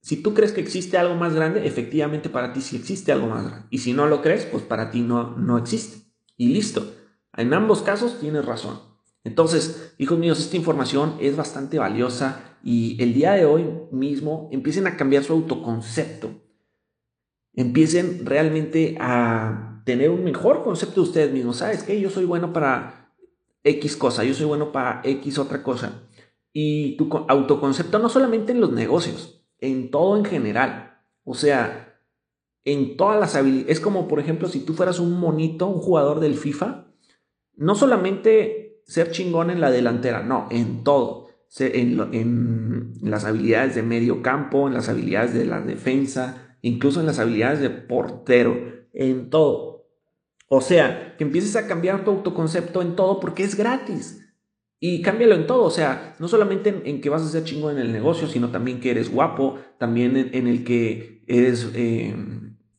si 0.00 0.16
tú 0.16 0.34
crees 0.34 0.52
que 0.52 0.60
existe 0.60 0.96
algo 0.96 1.14
más 1.14 1.34
grande, 1.34 1.66
efectivamente 1.66 2.28
para 2.28 2.52
ti 2.52 2.60
sí 2.60 2.76
existe 2.76 3.12
algo 3.12 3.28
más 3.28 3.44
grande. 3.44 3.66
Y 3.70 3.78
si 3.78 3.92
no 3.92 4.06
lo 4.06 4.22
crees, 4.22 4.46
pues 4.46 4.64
para 4.64 4.90
ti 4.90 5.00
no, 5.00 5.36
no 5.36 5.58
existe. 5.58 6.06
Y 6.36 6.48
listo. 6.48 6.94
En 7.36 7.52
ambos 7.54 7.82
casos 7.82 8.18
tienes 8.18 8.44
razón. 8.44 8.80
Entonces, 9.24 9.94
hijos 9.98 10.18
míos, 10.18 10.40
esta 10.40 10.56
información 10.56 11.16
es 11.20 11.36
bastante 11.36 11.78
valiosa 11.78 12.58
y 12.64 13.00
el 13.02 13.14
día 13.14 13.32
de 13.32 13.44
hoy 13.44 13.64
mismo 13.90 14.48
empiecen 14.52 14.86
a 14.86 14.96
cambiar 14.96 15.24
su 15.24 15.32
autoconcepto. 15.32 16.41
Empiecen 17.54 18.24
realmente 18.24 18.96
a 19.00 19.82
tener 19.84 20.10
un 20.10 20.24
mejor 20.24 20.62
concepto 20.64 21.02
de 21.02 21.08
ustedes 21.08 21.32
mismos. 21.32 21.58
¿Sabes 21.58 21.82
qué? 21.82 22.00
Yo 22.00 22.10
soy 22.10 22.24
bueno 22.24 22.52
para 22.52 23.14
X 23.64 23.96
cosa, 23.96 24.24
yo 24.24 24.34
soy 24.34 24.46
bueno 24.46 24.72
para 24.72 25.00
X 25.04 25.38
otra 25.38 25.62
cosa. 25.62 26.02
Y 26.52 26.96
tu 26.96 27.08
autoconcepto 27.28 27.98
no 27.98 28.08
solamente 28.08 28.52
en 28.52 28.60
los 28.60 28.72
negocios, 28.72 29.44
en 29.58 29.90
todo 29.90 30.16
en 30.16 30.24
general. 30.24 31.00
O 31.24 31.34
sea, 31.34 32.00
en 32.64 32.96
todas 32.96 33.18
las 33.18 33.34
habilidades. 33.36 33.76
Es 33.76 33.80
como, 33.80 34.08
por 34.08 34.20
ejemplo, 34.20 34.48
si 34.48 34.60
tú 34.60 34.74
fueras 34.74 34.98
un 34.98 35.18
monito, 35.18 35.66
un 35.66 35.80
jugador 35.80 36.20
del 36.20 36.34
FIFA, 36.34 36.86
no 37.56 37.74
solamente 37.74 38.82
ser 38.86 39.10
chingón 39.10 39.50
en 39.50 39.60
la 39.60 39.70
delantera, 39.70 40.22
no, 40.22 40.48
en 40.50 40.84
todo. 40.84 41.28
En, 41.58 42.00
en 42.14 42.94
las 43.02 43.26
habilidades 43.26 43.74
de 43.74 43.82
medio 43.82 44.22
campo, 44.22 44.68
en 44.68 44.74
las 44.74 44.88
habilidades 44.88 45.34
de 45.34 45.44
la 45.44 45.60
defensa, 45.60 46.41
incluso 46.62 47.00
en 47.00 47.06
las 47.06 47.18
habilidades 47.18 47.60
de 47.60 47.70
portero, 47.70 48.56
en 48.94 49.28
todo. 49.30 49.86
O 50.48 50.60
sea, 50.60 51.14
que 51.16 51.24
empieces 51.24 51.56
a 51.56 51.66
cambiar 51.66 52.04
tu 52.04 52.10
autoconcepto 52.10 52.82
en 52.82 52.96
todo 52.96 53.20
porque 53.20 53.42
es 53.42 53.56
gratis. 53.56 54.22
Y 54.84 55.00
cámbialo 55.00 55.36
en 55.36 55.46
todo, 55.46 55.62
o 55.62 55.70
sea, 55.70 56.16
no 56.18 56.26
solamente 56.26 56.82
en, 56.84 57.00
que 57.00 57.08
vas 57.08 57.22
a 57.22 57.28
ser 57.28 57.44
chingo 57.44 57.70
en 57.70 57.78
el 57.78 57.92
negocio, 57.92 58.26
sino 58.26 58.50
también 58.50 58.80
que 58.80 58.90
eres 58.90 59.12
guapo, 59.12 59.60
también 59.78 60.30
en, 60.32 60.48
el 60.48 60.64
que 60.64 61.22
eres, 61.28 61.70
eh, 61.74 62.16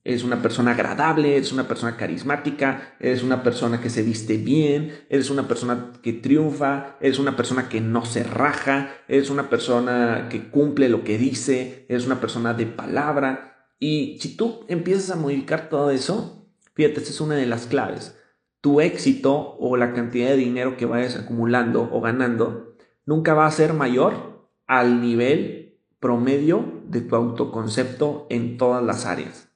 eres 0.03 0.23
una 0.25 0.41
persona 0.41 0.71
agradable, 0.71 1.37
eres 1.37 1.53
una 1.53 1.65
persona 1.65 1.95
carismática, 1.95 2.95
eres 2.99 3.23
una 3.23 3.41
persona 3.41 3.79
que 3.79 3.89
se 3.89 4.03
viste 4.03 4.35
bien, 4.35 4.91
eres 5.09 5.29
una 5.29 5.47
persona 5.47 5.93
que 6.01 6.11
triunfa, 6.11 6.97
eres 6.99 7.19
una 7.19 7.37
persona 7.37 7.69
que 7.69 7.79
no 7.79 8.03
se 8.05 8.23
raja, 8.23 8.91
eres 9.07 9.29
una 9.29 9.49
persona 9.49 10.27
que 10.29 10.49
cumple 10.49 10.89
lo 10.89 11.05
que 11.05 11.17
dice, 11.17 11.85
eres 11.87 12.05
una 12.05 12.19
persona 12.19 12.53
de 12.53 12.65
palabra. 12.65 13.52
Y 13.83 14.17
si 14.21 14.37
tú 14.37 14.61
empiezas 14.69 15.11
a 15.11 15.19
modificar 15.19 15.67
todo 15.67 15.91
eso, 15.91 16.47
fíjate, 16.73 17.01
esa 17.01 17.09
es 17.11 17.19
una 17.19 17.35
de 17.35 17.45
las 17.45 17.67
claves 17.67 18.15
tu 18.63 18.79
éxito 18.79 19.57
o 19.59 19.75
la 19.75 19.91
cantidad 19.91 20.29
de 20.29 20.37
dinero 20.37 20.77
que 20.77 20.85
vayas 20.85 21.17
acumulando 21.17 21.89
o 21.91 21.99
ganando 21.99 22.77
nunca 23.05 23.33
va 23.33 23.45
a 23.45 23.51
ser 23.51 23.73
mayor 23.73 24.47
al 24.67 25.01
nivel 25.01 25.81
promedio 25.99 26.81
de 26.85 27.01
tu 27.01 27.13
autoconcepto 27.17 28.25
en 28.29 28.55
todas 28.55 28.81
las 28.81 29.05
áreas. 29.05 29.51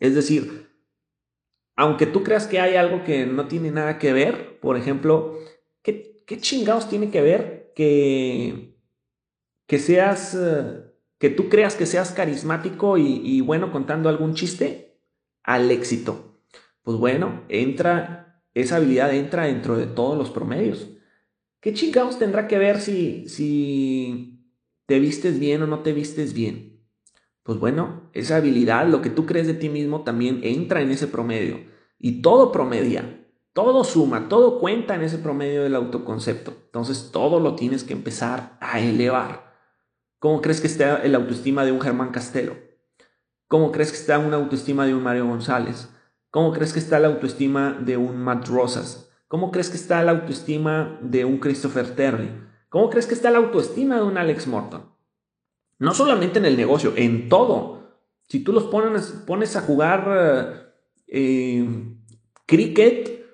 Es 0.00 0.14
decir, 0.14 0.68
aunque 1.76 2.04
tú 2.04 2.22
creas 2.22 2.46
que 2.46 2.60
hay 2.60 2.76
algo 2.76 3.04
que 3.04 3.24
no 3.24 3.48
tiene 3.48 3.70
nada 3.70 3.98
que 3.98 4.12
ver, 4.12 4.60
por 4.60 4.76
ejemplo, 4.76 5.38
¿qué, 5.80 6.22
chingados 6.42 6.90
tiene 6.90 7.10
que 7.10 7.22
ver 7.22 7.72
que, 7.74 8.76
que 9.66 9.78
seas, 9.78 10.36
eh, 10.38 10.89
que 11.20 11.30
tú 11.30 11.48
creas 11.48 11.76
que 11.76 11.86
seas 11.86 12.10
carismático 12.10 12.98
y 12.98 13.40
bueno 13.42 13.70
contando 13.70 14.08
algún 14.08 14.34
chiste 14.34 14.98
al 15.44 15.70
éxito? 15.70 16.30
pues 16.82 16.98
bueno, 16.98 17.42
entra, 17.48 18.42
esa 18.54 18.76
habilidad 18.76 19.14
entra 19.14 19.44
dentro 19.44 19.76
de 19.76 19.86
todos 19.86 20.16
los 20.16 20.30
promedios. 20.30 20.88
¿Qué 21.60 21.74
chingados 21.74 22.18
tendrá 22.18 22.48
que 22.48 22.58
ver 22.58 22.80
si, 22.80 23.28
si 23.28 24.44
te 24.86 24.98
vistes 24.98 25.38
bien 25.38 25.62
o 25.62 25.66
no 25.66 25.80
te 25.80 25.92
vistes 25.92 26.32
bien? 26.32 26.80
Pues 27.42 27.58
bueno, 27.58 28.10
esa 28.12 28.36
habilidad, 28.36 28.86
lo 28.88 29.02
que 29.02 29.10
tú 29.10 29.26
crees 29.26 29.46
de 29.46 29.54
ti 29.54 29.68
mismo 29.68 30.02
también 30.02 30.40
entra 30.42 30.80
en 30.82 30.90
ese 30.90 31.06
promedio. 31.06 31.60
Y 31.98 32.22
todo 32.22 32.50
promedia, 32.50 33.26
todo 33.52 33.84
suma, 33.84 34.28
todo 34.28 34.58
cuenta 34.58 34.94
en 34.94 35.02
ese 35.02 35.18
promedio 35.18 35.62
del 35.62 35.74
autoconcepto. 35.74 36.54
Entonces 36.64 37.10
todo 37.12 37.40
lo 37.40 37.56
tienes 37.56 37.84
que 37.84 37.92
empezar 37.92 38.56
a 38.60 38.80
elevar. 38.80 39.49
¿Cómo 40.20 40.42
crees 40.42 40.60
que 40.60 40.66
está 40.66 40.98
el 40.98 41.14
autoestima 41.14 41.64
de 41.64 41.72
un 41.72 41.80
Germán 41.80 42.10
Castelo? 42.10 42.56
¿Cómo 43.48 43.72
crees 43.72 43.90
que 43.90 43.96
está 43.96 44.18
una 44.18 44.36
autoestima 44.36 44.84
de 44.84 44.94
un 44.94 45.02
Mario 45.02 45.26
González? 45.26 45.88
¿Cómo 46.30 46.52
crees 46.52 46.74
que 46.74 46.78
está 46.78 47.00
la 47.00 47.08
autoestima 47.08 47.72
de 47.72 47.96
un 47.96 48.18
Matt 48.18 48.46
Rosas? 48.48 49.10
¿Cómo 49.28 49.50
crees 49.50 49.70
que 49.70 49.78
está 49.78 50.02
la 50.02 50.10
autoestima 50.12 50.98
de 51.00 51.24
un 51.24 51.38
Christopher 51.38 51.96
Terry? 51.96 52.30
¿Cómo 52.68 52.90
crees 52.90 53.06
que 53.06 53.14
está 53.14 53.30
la 53.30 53.38
autoestima 53.38 53.96
de 53.96 54.02
un 54.02 54.18
Alex 54.18 54.46
Morton? 54.46 54.94
No 55.78 55.94
solamente 55.94 56.38
en 56.38 56.44
el 56.44 56.56
negocio, 56.58 56.92
en 56.96 57.30
todo. 57.30 57.96
Si 58.28 58.44
tú 58.44 58.52
los 58.52 58.64
pones, 58.64 59.56
a 59.56 59.60
jugar 59.62 60.74
eh, 61.06 61.66
cricket, 62.44 63.24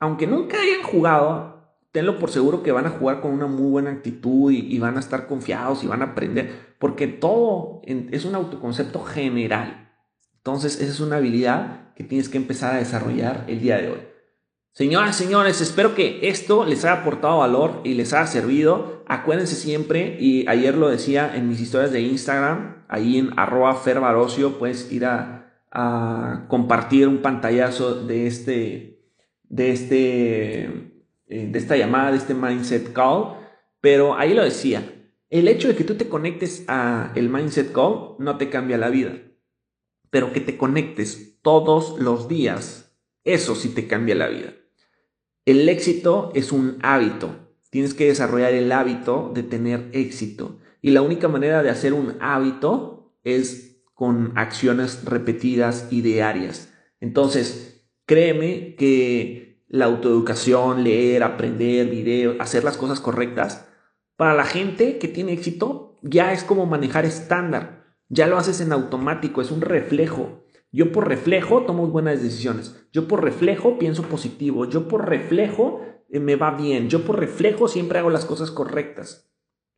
aunque 0.00 0.26
nunca 0.26 0.60
hayan 0.60 0.82
jugado, 0.82 1.55
tenlo 1.96 2.18
por 2.18 2.30
seguro 2.30 2.62
que 2.62 2.72
van 2.72 2.84
a 2.84 2.90
jugar 2.90 3.22
con 3.22 3.30
una 3.30 3.46
muy 3.46 3.70
buena 3.70 3.90
actitud 3.90 4.52
y, 4.52 4.78
van 4.78 4.98
a 4.98 5.00
estar 5.00 5.26
confiados 5.26 5.82
y 5.82 5.86
van 5.86 6.02
a 6.02 6.08
aprender, 6.12 6.74
porque 6.78 7.06
todo 7.06 7.80
es 7.86 8.26
un 8.26 8.34
autoconcepto 8.34 9.02
general. 9.02 9.94
Entonces, 10.36 10.78
esa 10.78 10.92
es 10.92 11.00
una 11.00 11.16
habilidad 11.16 11.94
que 11.94 12.04
tienes 12.04 12.28
que 12.28 12.36
empezar 12.36 12.74
a 12.74 12.76
desarrollar 12.76 13.44
el 13.48 13.62
día 13.62 13.78
de 13.78 13.92
hoy. 13.92 14.00
Señoras, 14.72 15.16
señores, 15.16 15.62
espero 15.62 15.94
que 15.94 16.28
esto 16.28 16.66
les 16.66 16.84
haya 16.84 17.00
aportado 17.00 17.38
valor 17.38 17.80
y 17.82 17.94
les 17.94 18.12
haya 18.12 18.26
servido. 18.26 19.02
Acuérdense 19.08 19.54
siempre, 19.54 20.18
y 20.20 20.46
ayer 20.48 20.76
lo 20.76 20.90
decía 20.90 21.34
en 21.34 21.48
mis 21.48 21.62
historias 21.62 21.92
de 21.92 22.02
Instagram, 22.02 22.84
ahí 22.88 23.16
en 23.16 23.30
arroba 23.38 23.74
ferbarocio, 23.74 24.58
puedes 24.58 24.92
ir 24.92 25.06
a, 25.06 25.62
a 25.72 26.44
compartir 26.48 27.08
un 27.08 27.22
pantallazo 27.22 28.04
de 28.04 28.26
este, 28.26 29.00
de 29.48 29.70
este 29.72 30.95
eh, 31.28 31.48
de 31.50 31.58
esta 31.58 31.76
llamada, 31.76 32.12
de 32.12 32.18
este 32.18 32.34
mindset 32.34 32.92
call, 32.92 33.36
pero 33.80 34.16
ahí 34.16 34.34
lo 34.34 34.44
decía, 34.44 34.92
el 35.28 35.48
hecho 35.48 35.68
de 35.68 35.76
que 35.76 35.84
tú 35.84 35.96
te 35.96 36.08
conectes 36.08 36.64
a 36.68 37.12
el 37.14 37.28
mindset 37.28 37.72
call 37.72 38.16
no 38.18 38.36
te 38.38 38.48
cambia 38.48 38.78
la 38.78 38.90
vida, 38.90 39.18
pero 40.10 40.32
que 40.32 40.40
te 40.40 40.56
conectes 40.56 41.40
todos 41.42 41.98
los 41.98 42.28
días, 42.28 42.96
eso 43.24 43.54
sí 43.54 43.70
te 43.70 43.86
cambia 43.86 44.14
la 44.14 44.28
vida. 44.28 44.54
El 45.44 45.68
éxito 45.68 46.32
es 46.34 46.52
un 46.52 46.78
hábito, 46.82 47.54
tienes 47.70 47.94
que 47.94 48.06
desarrollar 48.06 48.54
el 48.54 48.70
hábito 48.72 49.30
de 49.34 49.42
tener 49.42 49.88
éxito 49.92 50.58
y 50.80 50.90
la 50.90 51.02
única 51.02 51.28
manera 51.28 51.62
de 51.62 51.70
hacer 51.70 51.92
un 51.92 52.16
hábito 52.20 53.16
es 53.24 53.82
con 53.94 54.36
acciones 54.36 55.04
repetidas 55.04 55.88
y 55.90 56.02
diarias. 56.02 56.72
Entonces, 57.00 57.88
créeme 58.04 58.76
que 58.76 59.45
la 59.76 59.86
autoeducación, 59.86 60.84
leer, 60.84 61.22
aprender, 61.22 61.88
video, 61.88 62.36
hacer 62.40 62.64
las 62.64 62.76
cosas 62.76 63.00
correctas, 63.00 63.68
para 64.16 64.34
la 64.34 64.44
gente 64.44 64.98
que 64.98 65.08
tiene 65.08 65.32
éxito 65.32 65.98
ya 66.02 66.32
es 66.32 66.42
como 66.42 66.66
manejar 66.66 67.04
estándar. 67.04 67.84
Ya 68.08 68.26
lo 68.26 68.38
haces 68.38 68.60
en 68.60 68.72
automático, 68.72 69.40
es 69.40 69.50
un 69.50 69.60
reflejo. 69.60 70.44
Yo 70.72 70.92
por 70.92 71.08
reflejo 71.08 71.62
tomo 71.62 71.86
buenas 71.88 72.22
decisiones. 72.22 72.86
Yo 72.92 73.08
por 73.08 73.22
reflejo 73.22 73.78
pienso 73.78 74.02
positivo. 74.02 74.64
Yo 74.66 74.88
por 74.88 75.08
reflejo 75.08 75.82
eh, 76.08 76.20
me 76.20 76.36
va 76.36 76.52
bien. 76.52 76.88
Yo 76.88 77.04
por 77.04 77.18
reflejo 77.18 77.68
siempre 77.68 77.98
hago 77.98 78.10
las 78.10 78.24
cosas 78.24 78.50
correctas. 78.50 79.30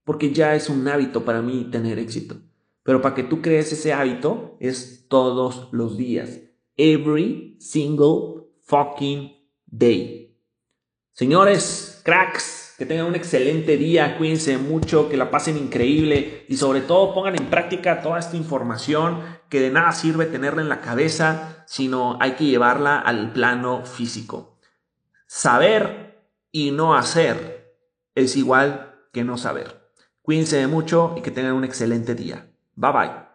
Porque 0.04 0.32
ya 0.32 0.54
es 0.54 0.68
un 0.68 0.86
hábito 0.88 1.24
para 1.24 1.42
mí 1.42 1.68
tener 1.70 1.98
éxito. 1.98 2.36
Pero 2.82 3.02
para 3.02 3.14
que 3.14 3.22
tú 3.22 3.42
crees 3.42 3.72
ese 3.72 3.92
hábito 3.92 4.56
es 4.60 5.06
todos 5.08 5.68
los 5.72 5.96
días. 5.96 6.40
Every 6.76 7.56
single 7.60 8.44
fucking 8.60 9.37
Day. 9.70 10.36
Señores, 11.12 12.00
cracks, 12.04 12.74
que 12.78 12.86
tengan 12.86 13.06
un 13.06 13.16
excelente 13.16 13.76
día, 13.76 14.16
cuídense 14.18 14.56
mucho, 14.56 15.08
que 15.08 15.16
la 15.16 15.30
pasen 15.30 15.56
increíble 15.56 16.44
y 16.48 16.56
sobre 16.56 16.80
todo 16.80 17.12
pongan 17.12 17.34
en 17.34 17.50
práctica 17.50 18.02
toda 18.02 18.20
esta 18.20 18.36
información 18.36 19.20
que 19.48 19.60
de 19.60 19.70
nada 19.70 19.92
sirve 19.92 20.26
tenerla 20.26 20.62
en 20.62 20.68
la 20.68 20.80
cabeza, 20.80 21.64
sino 21.66 22.18
hay 22.20 22.32
que 22.32 22.44
llevarla 22.44 22.98
al 23.00 23.32
plano 23.32 23.84
físico. 23.84 24.58
Saber 25.26 26.22
y 26.52 26.70
no 26.70 26.94
hacer 26.94 27.74
es 28.14 28.36
igual 28.36 28.94
que 29.12 29.24
no 29.24 29.36
saber. 29.36 29.90
Cuídense 30.22 30.66
mucho 30.66 31.14
y 31.16 31.22
que 31.22 31.30
tengan 31.30 31.54
un 31.54 31.64
excelente 31.64 32.14
día. 32.14 32.48
Bye 32.76 32.92
bye. 32.92 33.27